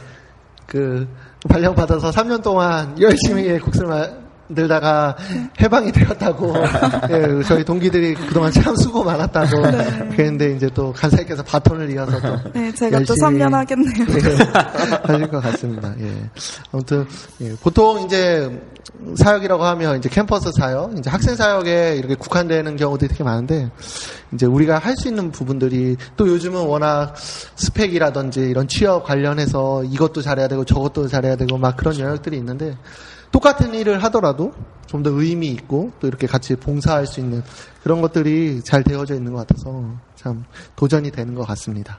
그 0.67 1.09
발령 1.49 1.75
받아서 1.75 2.11
3년 2.11 2.43
동안 2.43 2.99
열심히 3.01 3.47
예, 3.47 3.59
국수를 3.59 4.24
만들다가 4.55 5.17
해방이 5.61 5.93
되었다고 5.93 6.55
예, 7.11 7.43
저희 7.45 7.65
동기들이 7.65 8.15
그동안 8.15 8.51
참 8.53 8.75
수고 8.77 9.03
많았다고 9.05 9.63
그랬는데 10.13 10.55
이제 10.57 10.71
또 10.73 10.93
간사님께서 10.93 11.43
바톤을 11.43 11.91
이어서 11.91 12.21
또 12.21 12.51
네, 12.53 12.73
제가 12.73 13.01
또 13.01 13.15
열심히 13.15 13.21
3년 13.21 13.51
하겠네요. 13.51 14.07
예, 14.09 15.13
하실 15.13 15.29
것 15.29 15.41
같습니다. 15.43 15.95
예. 16.01 16.13
아무튼 16.73 17.07
예, 17.41 17.53
보통 17.63 18.01
이제 18.07 18.51
사역이라고 19.17 19.65
하면 19.65 19.99
이제 19.99 20.09
캠퍼스 20.09 20.51
사역, 20.53 20.99
이제 20.99 21.11
학생 21.11 21.35
사역에 21.37 21.97
이렇게 21.97 22.15
국한되는 22.15 22.77
경우들이 22.77 23.09
되게 23.09 23.25
많은데 23.25 23.71
이제 24.33 24.47
우리가 24.47 24.79
할 24.79 24.95
수 24.97 25.09
있는 25.09 25.33
부분들이 25.33 25.97
또 26.17 26.29
요즘은 26.29 26.67
워낙 26.67 27.15
스펙이라든지 27.57 28.41
이런 28.41 28.69
취업 28.69 29.05
관련해서 29.05 29.85
이것도 29.85 30.23
잘해야 30.23 30.49
되고 30.49 30.65
저것도 30.65 31.09
잘해야 31.09 31.37
되고 31.37 31.59
막 31.59 31.77
그런 31.77 31.99
영역들이 31.99 32.37
있는데 32.37 32.77
똑같은 33.33 33.75
일을 33.75 34.03
하더라도 34.05 34.53
좀 34.87 35.03
더 35.03 35.11
의미 35.11 35.49
있고 35.49 35.91
또 35.99 36.07
이렇게 36.07 36.29
같이 36.29 36.55
봉사할 36.55 37.09
수 37.09 37.19
있는 37.19 37.43
그런 37.83 38.01
것들이 38.01 38.63
잘 38.63 38.85
되어져 38.85 39.17
있는 39.17 39.33
것 39.33 39.45
같아서 39.45 39.85
참 40.15 40.45
도전이 40.77 41.11
되는 41.11 41.35
것 41.35 41.45
같습니다. 41.49 41.99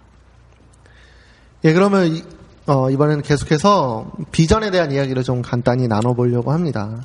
예, 1.65 1.73
그러면 1.73 2.07
이, 2.15 2.23
어, 2.67 2.89
이번에는 2.89 3.21
계속해서 3.21 4.11
비전에 4.31 4.71
대한 4.71 4.91
이야기를 4.91 5.23
좀 5.23 5.41
간단히 5.41 5.87
나눠보려고 5.87 6.51
합니다. 6.51 7.03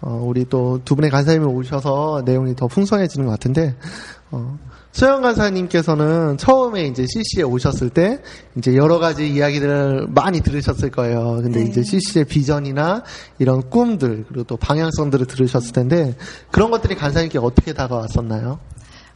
어, 0.00 0.22
우리 0.24 0.44
또 0.44 0.80
두 0.84 0.94
분의 0.94 1.10
간사님이 1.10 1.44
오셔서 1.44 2.22
내용이 2.24 2.54
더 2.54 2.68
풍성해지는 2.68 3.26
것 3.26 3.32
같은데, 3.32 3.74
어, 4.30 4.56
소영 4.92 5.20
간사님께서는 5.22 6.36
처음에 6.36 6.86
이제 6.86 7.06
CC에 7.06 7.42
오셨을 7.42 7.90
때, 7.90 8.20
이제 8.56 8.76
여러 8.76 8.98
가지 8.98 9.28
이야기들을 9.28 10.08
많이 10.10 10.40
들으셨을 10.40 10.90
거예요. 10.90 11.40
근데 11.42 11.64
네. 11.64 11.70
이제 11.70 11.82
CC의 11.82 12.24
비전이나 12.26 13.02
이런 13.38 13.68
꿈들, 13.68 14.24
그리고 14.28 14.44
또 14.44 14.56
방향성들을 14.56 15.26
들으셨을 15.26 15.72
텐데, 15.72 16.16
그런 16.50 16.70
것들이 16.70 16.94
간사님께 16.94 17.38
어떻게 17.38 17.72
다가왔었나요? 17.74 18.58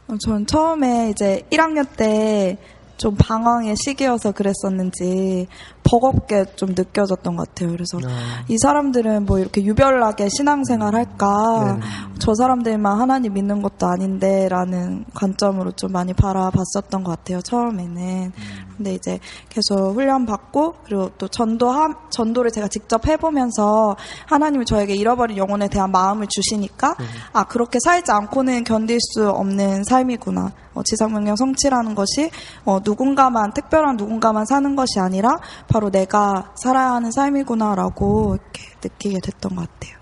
어, 0.07 0.15
전 0.19 0.45
처음에 0.45 1.11
이제 1.11 1.41
1학년 1.51 1.87
때 1.95 2.57
좀 2.97 3.15
방황의 3.15 3.75
시기여서 3.77 4.31
그랬었는지 4.31 5.47
버겁게 5.85 6.45
좀 6.55 6.69
느껴졌던 6.69 7.35
것 7.35 7.47
같아요. 7.47 7.71
그래서 7.71 7.99
이 8.47 8.57
사람들은 8.57 9.25
뭐 9.25 9.39
이렇게 9.39 9.63
유별나게 9.63 10.27
신앙생활 10.29 10.95
할까? 10.95 11.79
저 12.19 12.33
사람들만 12.33 12.99
하나님 12.99 13.33
믿는 13.33 13.61
것도 13.61 13.87
아닌데라는 13.87 15.05
관점으로 15.13 15.71
좀 15.73 15.91
많이 15.91 16.13
바라봤었던 16.13 17.03
것 17.03 17.11
같아요. 17.17 17.41
처음에는. 17.41 18.31
근데 18.77 18.93
이제 18.93 19.19
계속 19.49 19.93
훈련 19.95 20.25
받고 20.25 20.75
그리고 20.83 21.09
또 21.17 21.27
전도 21.27 21.73
전도를 22.09 22.51
제가 22.51 22.67
직접 22.67 23.07
해보면서 23.07 23.95
하나님이 24.25 24.65
저에게 24.65 24.95
잃어버린 24.95 25.37
영혼에 25.37 25.69
대한 25.69 25.91
마음을 25.91 26.27
주시니까 26.27 26.95
아 27.31 27.45
그렇게 27.45 27.79
살지 27.83 28.11
않고는 28.11 28.63
견딜 28.63 28.97
수 28.99 29.29
없는 29.29 29.83
삶이구나. 29.85 30.51
어, 30.75 30.83
지상명령 30.83 31.37
성취라는 31.37 31.95
것이 31.95 32.29
어, 32.65 32.79
누군가만 32.83 33.53
특별한 33.53 33.95
누군가만 33.95 34.45
사는 34.45 34.75
것이 34.75 34.99
아니라 34.99 35.39
바로 35.75 35.89
내가 35.89 36.53
살아야 36.55 36.93
하는 36.93 37.11
삶이구나라고 37.11 38.37
이렇게 38.37 38.63
느끼게 38.81 39.19
됐던 39.19 39.57
것 39.57 39.67
같아요. 39.69 39.97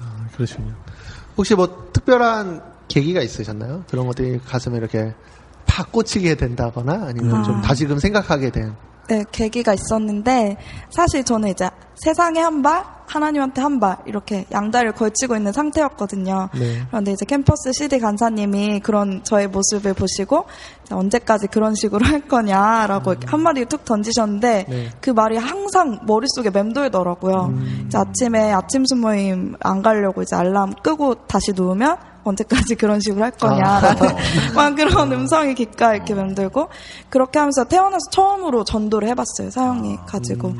아, 0.00 0.28
그러시군요. 0.36 0.72
혹시 1.36 1.56
뭐 1.56 1.90
특별한 1.92 2.62
계기가 2.86 3.20
있으셨나요? 3.20 3.82
그런 3.90 4.06
것들이 4.06 4.38
가슴에 4.38 4.76
이렇게 4.76 5.12
팍 5.66 5.90
꽂히게 5.90 6.36
된다거나 6.36 7.06
아니면 7.08 7.42
좀 7.42 7.56
아. 7.56 7.62
다시금 7.62 7.98
생각하게 7.98 8.50
된. 8.50 8.76
네, 9.08 9.24
계기가 9.32 9.74
있었는데 9.74 10.56
사실 10.90 11.24
저는 11.24 11.50
이제 11.50 11.68
세상에 11.96 12.40
한 12.40 12.62
발, 12.62 12.82
하나님한테 13.06 13.60
한 13.60 13.78
발 13.78 13.98
이렇게 14.06 14.46
양다리를 14.50 14.94
걸치고 14.94 15.36
있는 15.36 15.52
상태였거든요. 15.52 16.48
네. 16.54 16.82
그런데 16.88 17.12
이제 17.12 17.24
캠퍼스 17.26 17.70
CD 17.72 17.98
간사님이 17.98 18.80
그런 18.80 19.22
저의 19.24 19.48
모습을 19.48 19.94
보시고 19.94 20.46
언제까지 20.90 21.48
그런 21.48 21.74
식으로 21.74 22.04
할 22.04 22.20
거냐라고 22.22 23.12
이렇게 23.12 23.26
한마디 23.28 23.64
툭 23.66 23.84
던지셨는데 23.84 24.66
네. 24.68 24.90
그 25.00 25.10
말이 25.10 25.36
항상 25.36 26.00
머릿속에 26.06 26.50
맴돌더라고요. 26.50 27.54
이제 27.86 27.98
아침에 27.98 28.52
아침 28.52 28.84
수모임 28.86 29.56
안 29.60 29.82
가려고 29.82 30.22
이제 30.22 30.34
알람 30.34 30.72
끄고 30.82 31.26
다시 31.26 31.52
누우면 31.54 32.13
언제까지 32.24 32.74
그런 32.74 33.00
식으로 33.00 33.24
할 33.24 33.30
거냐라는 33.32 34.16
막 34.54 34.74
그런 34.74 35.12
음성이 35.12 35.54
귓가에 35.54 35.96
이렇게 35.96 36.14
맴돌고 36.14 36.68
그렇게 37.10 37.38
하면서 37.38 37.64
태어나서 37.64 38.10
처음으로 38.10 38.64
전도를 38.64 39.08
해봤어요 39.08 39.50
사형이 39.50 39.98
가지고 40.06 40.54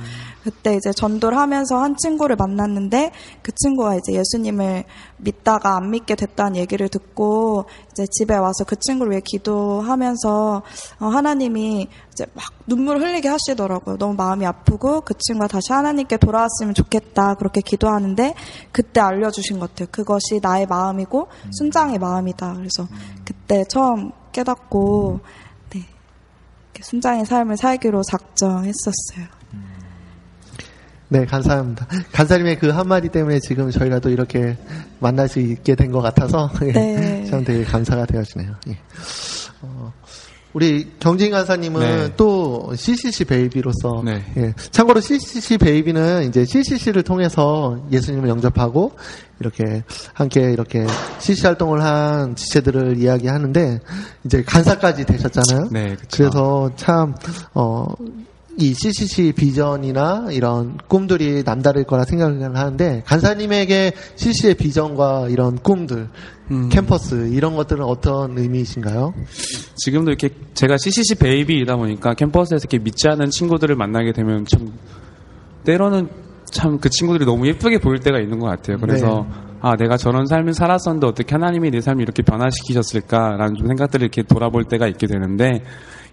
그때 0.44 0.76
이제 0.76 0.92
전도를 0.92 1.38
하면서 1.38 1.78
한 1.78 1.96
친구를 1.96 2.36
만났는데 2.36 3.12
그 3.40 3.50
친구가 3.52 3.96
이제 3.96 4.12
예수님을 4.12 4.84
믿다가 5.16 5.76
안 5.76 5.90
믿게 5.90 6.16
됐다는 6.16 6.56
얘기를 6.56 6.90
듣고 6.90 7.64
이제 7.92 8.06
집에 8.10 8.36
와서 8.36 8.64
그 8.66 8.76
친구를 8.78 9.12
위해 9.12 9.22
기도하면서 9.24 10.62
어, 11.00 11.06
하나님이 11.06 11.88
이제 12.12 12.26
막 12.34 12.44
눈물 12.66 13.00
흘리게 13.00 13.26
하시더라고요. 13.26 13.96
너무 13.96 14.14
마음이 14.14 14.44
아프고 14.44 15.00
그 15.00 15.14
친구가 15.18 15.48
다시 15.48 15.72
하나님께 15.72 16.18
돌아왔으면 16.18 16.74
좋겠다 16.74 17.36
그렇게 17.36 17.62
기도하는데 17.62 18.34
그때 18.70 19.00
알려주신 19.00 19.58
것 19.58 19.70
같아요. 19.70 19.88
그것이 19.90 20.40
나의 20.42 20.66
마음이고 20.66 21.28
순장의 21.52 21.98
마음이다. 21.98 22.52
그래서 22.52 22.86
그때 23.24 23.64
처음 23.64 24.12
깨닫고 24.32 25.20
네 25.70 25.86
순장의 26.78 27.24
삶을 27.24 27.56
살기로 27.56 28.02
작정했었어요. 28.02 29.43
네, 31.14 31.24
감사합니다. 31.26 31.86
간사님의 32.12 32.58
그 32.58 32.70
한마디 32.70 33.08
때문에 33.08 33.38
지금 33.38 33.70
저희가 33.70 34.00
또 34.00 34.10
이렇게 34.10 34.56
만날 34.98 35.28
수 35.28 35.38
있게 35.38 35.76
된 35.76 35.92
것 35.92 36.00
같아서 36.00 36.50
네. 36.60 37.24
참 37.30 37.44
되게 37.44 37.62
감사가 37.62 38.04
되어지네요. 38.06 38.52
예. 38.68 38.78
어, 39.62 39.92
우리 40.54 40.90
경진 40.98 41.30
간사님은 41.30 41.80
네. 41.80 42.12
또 42.16 42.72
CCC 42.74 43.26
베이비로서 43.26 44.02
네. 44.04 44.24
예. 44.38 44.54
참고로 44.72 45.00
CCC 45.00 45.58
베이비는 45.58 46.24
이제 46.28 46.44
CCC를 46.44 47.04
통해서 47.04 47.80
예수님을 47.92 48.28
영접하고 48.28 48.92
이렇게 49.38 49.84
함께 50.14 50.52
이렇게 50.52 50.84
CC 51.20 51.46
활동을 51.46 51.84
한 51.84 52.34
지체들을 52.34 52.96
이야기하는데 52.98 53.78
이제 54.24 54.42
간사까지 54.42 55.04
되셨잖아요. 55.04 55.68
네, 55.70 55.94
그쵸. 55.94 56.08
그래서 56.16 56.70
참 56.74 57.14
어. 57.54 57.86
이 58.56 58.72
CCC 58.74 59.32
비전이나 59.32 60.28
이런 60.30 60.78
꿈들이 60.88 61.42
남다를 61.44 61.84
거라 61.84 62.04
생각을 62.04 62.56
하는데 62.56 63.02
간사님에게 63.04 63.92
CC의 64.16 64.54
비전과 64.54 65.28
이런 65.28 65.56
꿈들, 65.56 66.08
음. 66.50 66.68
캠퍼스 66.68 67.28
이런 67.32 67.56
것들은 67.56 67.84
어떤 67.84 68.38
의미이신가요? 68.38 69.14
지금도 69.76 70.10
이렇게 70.10 70.30
제가 70.54 70.76
CCC 70.78 71.16
베이비이다 71.16 71.76
보니까 71.76 72.14
캠퍼스에서 72.14 72.62
이렇게 72.62 72.78
믿지 72.78 73.08
않는 73.08 73.30
친구들을 73.30 73.74
만나게 73.74 74.12
되면 74.12 74.44
참 74.46 74.72
때로는 75.64 76.08
참 76.54 76.78
그 76.78 76.88
친구들이 76.88 77.24
너무 77.26 77.46
예쁘게 77.48 77.78
보일 77.78 77.98
때가 77.98 78.20
있는 78.20 78.38
것 78.38 78.46
같아요. 78.46 78.78
그래서 78.78 79.26
아 79.60 79.76
내가 79.76 79.96
저런 79.96 80.26
삶을 80.26 80.54
살았었는데 80.54 81.06
어떻게 81.06 81.34
하나님이 81.34 81.70
내 81.70 81.80
삶을 81.80 82.02
이렇게 82.02 82.22
변화시키셨을까라는 82.22 83.56
좀 83.56 83.66
생각들을 83.66 84.04
이렇게 84.04 84.22
돌아볼 84.22 84.64
때가 84.64 84.86
있게 84.86 85.06
되는데 85.06 85.62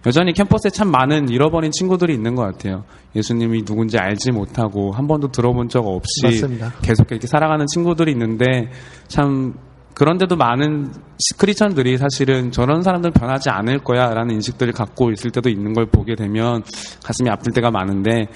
여전히 0.06 0.32
캠퍼스에 0.32 0.70
참 0.70 0.90
많은 0.90 1.28
잃어버린 1.28 1.70
친구들이 1.70 2.12
있는 2.14 2.34
것 2.34 2.42
같아요. 2.42 2.84
예수님이 3.14 3.64
누군지 3.64 3.98
알지 3.98 4.32
못하고 4.32 4.90
한 4.92 5.06
번도 5.06 5.28
들어본 5.28 5.68
적 5.68 5.86
없이 5.86 6.24
맞습니다. 6.24 6.72
계속 6.82 7.06
이렇게 7.10 7.26
살아가는 7.26 7.64
친구들이 7.66 8.10
있는데 8.12 8.70
참 9.06 9.54
그런데도 9.94 10.36
많은 10.36 10.90
시- 11.18 11.36
크리스천들이 11.38 11.98
사실은 11.98 12.50
저런 12.50 12.82
사람들은 12.82 13.12
변하지 13.12 13.50
않을 13.50 13.78
거야라는 13.84 14.34
인식들을 14.36 14.72
갖고 14.72 15.10
있을 15.12 15.30
때도 15.30 15.50
있는 15.50 15.72
걸 15.74 15.86
보게 15.86 16.14
되면 16.16 16.62
가슴이 17.04 17.28
아플 17.30 17.52
때가 17.52 17.70
많은데 17.70 18.26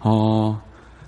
어 0.00 0.60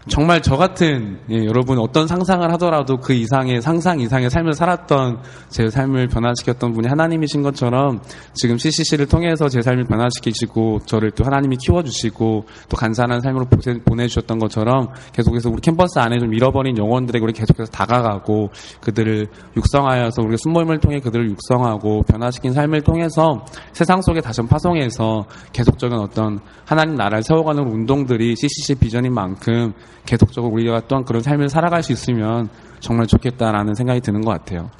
정말 0.06 0.42
저 0.42 0.56
같은 0.56 1.18
예, 1.30 1.44
여러분 1.46 1.78
어떤 1.78 2.06
상상을 2.06 2.52
하더라도 2.52 2.98
그 2.98 3.14
이상의 3.14 3.62
상상 3.62 4.00
이상의 4.00 4.28
삶을 4.28 4.52
살았던 4.52 5.22
제 5.48 5.70
삶을 5.70 6.08
변화시켰던 6.08 6.74
분이 6.74 6.88
하나님이신 6.88 7.42
것처럼 7.42 8.00
지금 8.34 8.58
CCC를 8.58 9.06
통해서 9.06 9.48
제 9.48 9.62
삶을 9.62 9.84
변화시키시고 9.84 10.80
저를 10.84 11.10
또 11.12 11.24
하나님이 11.24 11.56
키워주시고 11.56 12.44
또 12.68 12.76
간사한 12.76 13.22
삶으로 13.22 13.46
보내주셨던 13.86 14.38
것처럼 14.38 14.88
계속해서 15.14 15.48
우리 15.48 15.62
캠퍼스 15.62 15.98
안에 15.98 16.18
좀 16.18 16.34
잃어버린 16.34 16.76
영혼들에게 16.76 17.24
우리 17.24 17.32
계속해서 17.32 17.70
다가가고 17.70 18.50
그들을 18.82 19.26
육성하여서 19.56 20.20
우리가 20.20 20.36
순모임을 20.42 20.80
통해 20.80 21.00
그들을 21.00 21.30
육성하고 21.30 22.02
변화시킨 22.02 22.52
삶을 22.52 22.82
통해서 22.82 23.46
세상 23.72 24.02
속에 24.02 24.20
다시 24.20 24.42
파송해서 24.42 25.24
계속적인 25.54 25.96
어떤 25.96 26.40
하나님 26.66 26.96
나라를 26.96 27.22
세워가는 27.22 27.62
운동들이 27.62 28.36
CCC 28.36 28.74
비전인 28.74 29.14
만큼 29.14 29.72
계속적으로 30.04 30.52
우리가 30.52 30.82
또한 30.88 31.04
그런 31.04 31.22
삶을 31.22 31.48
살아갈 31.48 31.82
수 31.82 31.92
있으면 31.92 32.48
정말 32.80 33.06
좋겠다라는 33.06 33.74
생각이 33.74 34.00
드는 34.00 34.20
것 34.20 34.30
같아요. 34.30 34.70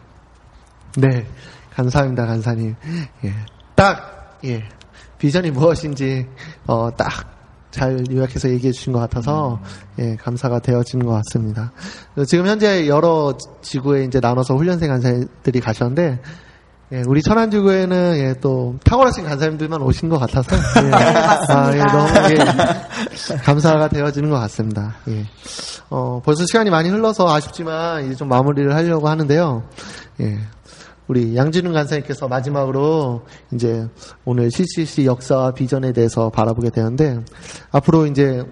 네, 0.97 1.27
감사합니다, 1.75 2.27
간사님. 2.27 2.75
예, 3.25 3.35
딱, 3.75 4.39
예, 4.45 4.63
비전이 5.19 5.51
무엇인지, 5.51 6.27
어, 6.67 6.95
딱, 6.97 7.33
잘 7.71 8.05
요약해서 8.09 8.49
얘기해 8.51 8.73
주신 8.73 8.93
것 8.93 9.01
같아서, 9.01 9.61
예, 9.99 10.15
감사가 10.17 10.61
되어지는 10.61 11.07
것 11.07 11.13
같습니다. 11.15 11.73
어, 12.17 12.25
지금 12.25 12.47
현재 12.47 12.87
여러 12.87 13.37
지구에 13.63 14.05
이제 14.05 14.21
나눠서 14.21 14.55
훈련생 14.55 14.89
간사들이 14.89 15.61
가셨는데, 15.61 16.21
예, 16.95 17.03
우리 17.09 17.23
천안지구에는 17.23 18.17
예, 18.19 18.35
또 18.41 18.77
탁월하신 18.85 19.25
간사님들만 19.25 19.83
오신 19.83 20.09
것 20.09 20.19
같아서, 20.19 20.55
예, 20.55 20.93
아, 20.95 21.75
예, 21.75 21.79
너무 21.79 22.09
예, 22.31 23.37
감사가 23.43 23.89
되어지는 23.89 24.31
것 24.31 24.39
같습니다. 24.39 24.95
예. 25.09 25.25
어, 25.91 26.23
벌써 26.25 26.45
시간이 26.47 26.71
많이 26.71 26.91
흘러서 26.91 27.29
아쉽지만 27.35 28.07
이제 28.07 28.15
좀 28.15 28.29
마무리를 28.29 28.73
하려고 28.73 29.09
하는데요. 29.09 29.65
예. 30.21 30.39
우리 31.09 31.37
양진훈 31.37 31.73
간사님께서 31.73 32.29
마지막으로 32.29 33.23
이제 33.53 33.89
오늘 34.25 34.53
CCC 34.53 35.05
역사와 35.05 35.51
비전에 35.51 35.93
대해서 35.93 36.31
바라보게 36.31 36.71
되는데 36.71 37.19
앞으로 37.73 38.07
이제 38.07 38.45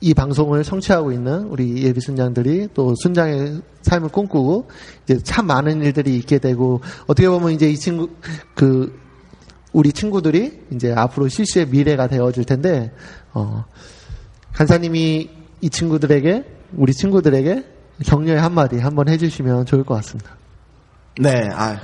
이 0.00 0.14
방송을 0.14 0.62
청취하고 0.64 1.12
있는 1.12 1.44
우리 1.44 1.82
예비 1.82 2.00
순장들이 2.00 2.68
또 2.72 2.94
순장의 3.02 3.60
삶을 3.82 4.08
꿈꾸고 4.08 4.68
이제 5.04 5.18
참 5.22 5.46
많은 5.46 5.82
일들이 5.82 6.16
있게 6.16 6.38
되고 6.38 6.80
어떻게 7.06 7.28
보면 7.28 7.52
이제 7.52 7.70
이 7.70 7.76
친구 7.76 8.08
그 8.54 8.98
우리 9.72 9.92
친구들이 9.92 10.60
이제 10.72 10.92
앞으로 10.92 11.28
CC의 11.28 11.68
미래가 11.68 12.08
되어질 12.08 12.44
텐데 12.44 12.92
어 13.32 13.64
간사님이 14.54 15.30
이 15.60 15.70
친구들에게 15.70 16.44
우리 16.76 16.92
친구들에게 16.92 17.64
격려의 18.04 18.40
한마디 18.40 18.78
한번 18.78 19.08
해주시면 19.08 19.66
좋을 19.66 19.84
것 19.84 19.94
같습니다. 19.96 20.36
네, 21.18 21.50
아, 21.52 21.78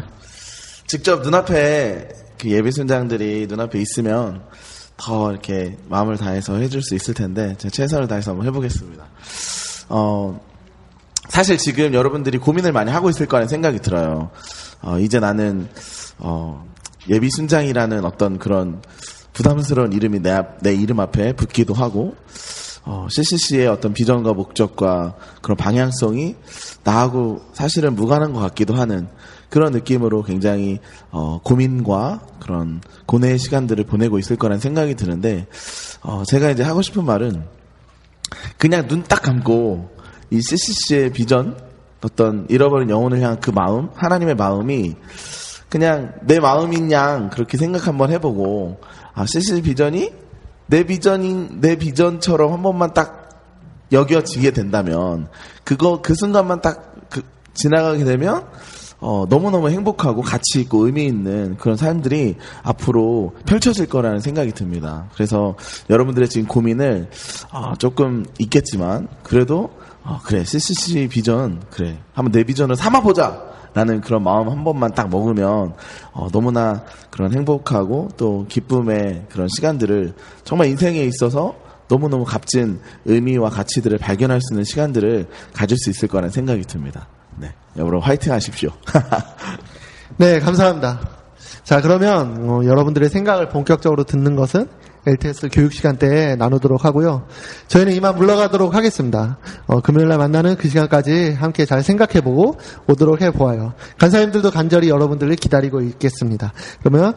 직접 0.86 1.22
눈앞에 1.22 2.08
그 2.38 2.50
예비 2.50 2.72
순장들이 2.72 3.46
눈앞에 3.48 3.78
있으면 3.80 4.42
더 4.96 5.30
이렇게 5.30 5.76
마음을 5.88 6.16
다해서 6.16 6.56
해줄 6.56 6.82
수 6.82 6.94
있을 6.94 7.14
텐데 7.14 7.54
제가 7.58 7.70
최선을 7.70 8.08
다해서 8.08 8.30
한번 8.32 8.46
해보겠습니다. 8.46 9.04
어, 9.88 10.40
사실 11.28 11.58
지금 11.58 11.92
여러분들이 11.94 12.38
고민을 12.38 12.72
많이 12.72 12.90
하고 12.90 13.10
있을 13.10 13.26
거라는 13.26 13.48
생각이 13.48 13.80
들어요. 13.80 14.30
어, 14.82 14.98
이제 14.98 15.20
나는 15.20 15.68
어, 16.18 16.66
예비 17.08 17.30
순장이라는 17.30 18.04
어떤 18.04 18.38
그런 18.38 18.82
부담스러운 19.32 19.92
이름이 19.92 20.20
내, 20.20 20.30
앞- 20.30 20.62
내 20.62 20.74
이름 20.74 20.98
앞에 21.00 21.34
붙기도 21.34 21.74
하고 21.74 22.14
어, 22.84 23.06
CCC의 23.10 23.66
어떤 23.66 23.92
비전과 23.92 24.32
목적과 24.32 25.14
그런 25.42 25.56
방향성이 25.56 26.36
나하고 26.84 27.42
사실은 27.52 27.94
무관한 27.96 28.32
것 28.32 28.40
같기도 28.40 28.74
하는 28.74 29.08
그런 29.56 29.72
느낌으로 29.72 30.22
굉장히 30.22 30.80
어, 31.10 31.40
고민과 31.42 32.20
그런 32.40 32.82
고뇌의 33.06 33.38
시간들을 33.38 33.84
보내고 33.84 34.18
있을 34.18 34.36
거라는 34.36 34.60
생각이 34.60 34.96
드는데 34.96 35.46
어, 36.02 36.24
제가 36.26 36.50
이제 36.50 36.62
하고 36.62 36.82
싶은 36.82 37.06
말은 37.06 37.42
그냥 38.58 38.86
눈 38.86 39.02
딱 39.04 39.22
감고 39.22 39.96
이 40.30 40.42
CCC의 40.42 41.14
비전 41.14 41.56
어떤 42.04 42.44
잃어버린 42.50 42.90
영혼을 42.90 43.22
향한 43.22 43.40
그 43.40 43.48
마음 43.50 43.88
하나님의 43.94 44.34
마음이 44.34 44.94
그냥 45.70 46.12
내 46.20 46.38
마음인 46.38 46.92
양 46.92 47.30
그렇게 47.30 47.56
생각 47.56 47.86
한번 47.86 48.10
해보고 48.10 48.78
아 49.14 49.24
CCC 49.24 49.62
비전이 49.62 50.12
내 50.66 50.84
비전인 50.84 51.62
내 51.62 51.76
비전처럼 51.76 52.52
한 52.52 52.62
번만 52.62 52.92
딱 52.92 53.30
여겨지게 53.90 54.50
된다면 54.50 55.28
그거 55.64 56.02
그 56.02 56.14
순간만 56.14 56.60
딱 56.60 56.94
그- 57.08 57.22
지나가게 57.54 58.04
되면 58.04 58.44
어, 59.08 59.24
너무너무 59.28 59.70
행복하고 59.70 60.20
가치 60.20 60.60
있고 60.62 60.86
의미 60.86 61.06
있는 61.06 61.56
그런 61.58 61.76
삶들이 61.76 62.34
앞으로 62.64 63.34
펼쳐질 63.46 63.86
거라는 63.86 64.18
생각이 64.18 64.50
듭니다. 64.50 65.08
그래서 65.14 65.54
여러분들의 65.88 66.28
지금 66.28 66.48
고민을 66.48 67.08
어, 67.52 67.74
조금 67.78 68.26
있겠지만 68.40 69.06
그래도 69.22 69.70
어, 70.02 70.18
그래 70.24 70.42
CCC 70.42 71.06
비전 71.06 71.62
그래 71.70 72.00
한번 72.14 72.32
내 72.32 72.42
비전을 72.42 72.74
삼아보자 72.74 73.44
라는 73.74 74.00
그런 74.00 74.24
마음 74.24 74.48
한 74.48 74.64
번만 74.64 74.92
딱 74.92 75.08
먹으면 75.08 75.74
어, 76.10 76.28
너무나 76.32 76.82
그런 77.10 77.32
행복하고 77.32 78.08
또 78.16 78.44
기쁨의 78.48 79.26
그런 79.30 79.46
시간들을 79.54 80.14
정말 80.42 80.66
인생에 80.66 80.98
있어서 81.04 81.54
너무너무 81.86 82.24
값진 82.24 82.80
의미와 83.04 83.50
가치들을 83.50 83.98
발견할 83.98 84.40
수 84.40 84.52
있는 84.52 84.64
시간들을 84.64 85.28
가질 85.52 85.78
수 85.78 85.90
있을 85.90 86.08
거라는 86.08 86.30
생각이 86.30 86.62
듭니다. 86.62 87.06
네, 87.36 87.52
여러분 87.76 88.00
화이팅 88.00 88.32
하십시오. 88.32 88.70
네, 90.18 90.40
감사합니다. 90.40 91.00
자, 91.64 91.80
그러면 91.80 92.48
어, 92.48 92.64
여러분들의 92.64 93.08
생각을 93.08 93.48
본격적으로 93.48 94.04
듣는 94.04 94.36
것은 94.36 94.68
LTS 95.06 95.48
교육 95.52 95.72
시간 95.72 95.96
때에 95.96 96.34
나누도록 96.34 96.84
하고요. 96.84 97.26
저희는 97.68 97.92
이만 97.92 98.16
물러가도록 98.16 98.74
하겠습니다. 98.74 99.38
어, 99.66 99.80
금요일 99.80 100.08
날 100.08 100.18
만나는 100.18 100.56
그 100.56 100.68
시간까지 100.68 101.32
함께 101.32 101.64
잘 101.64 101.82
생각해보고 101.82 102.58
오도록 102.88 103.20
해보아요. 103.22 103.74
간사님들도 103.98 104.50
간절히 104.50 104.88
여러분들을 104.88 105.36
기다리고 105.36 105.80
있겠습니다. 105.80 106.52
그러면 106.80 107.14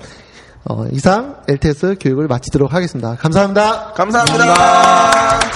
어, 0.65 0.85
이상 0.91 1.37
LTS 1.47 1.95
교육을 1.99 2.27
마치도록 2.27 2.73
하겠습니다. 2.73 3.15
감사합니다. 3.15 3.93
감사합니다. 3.93 5.48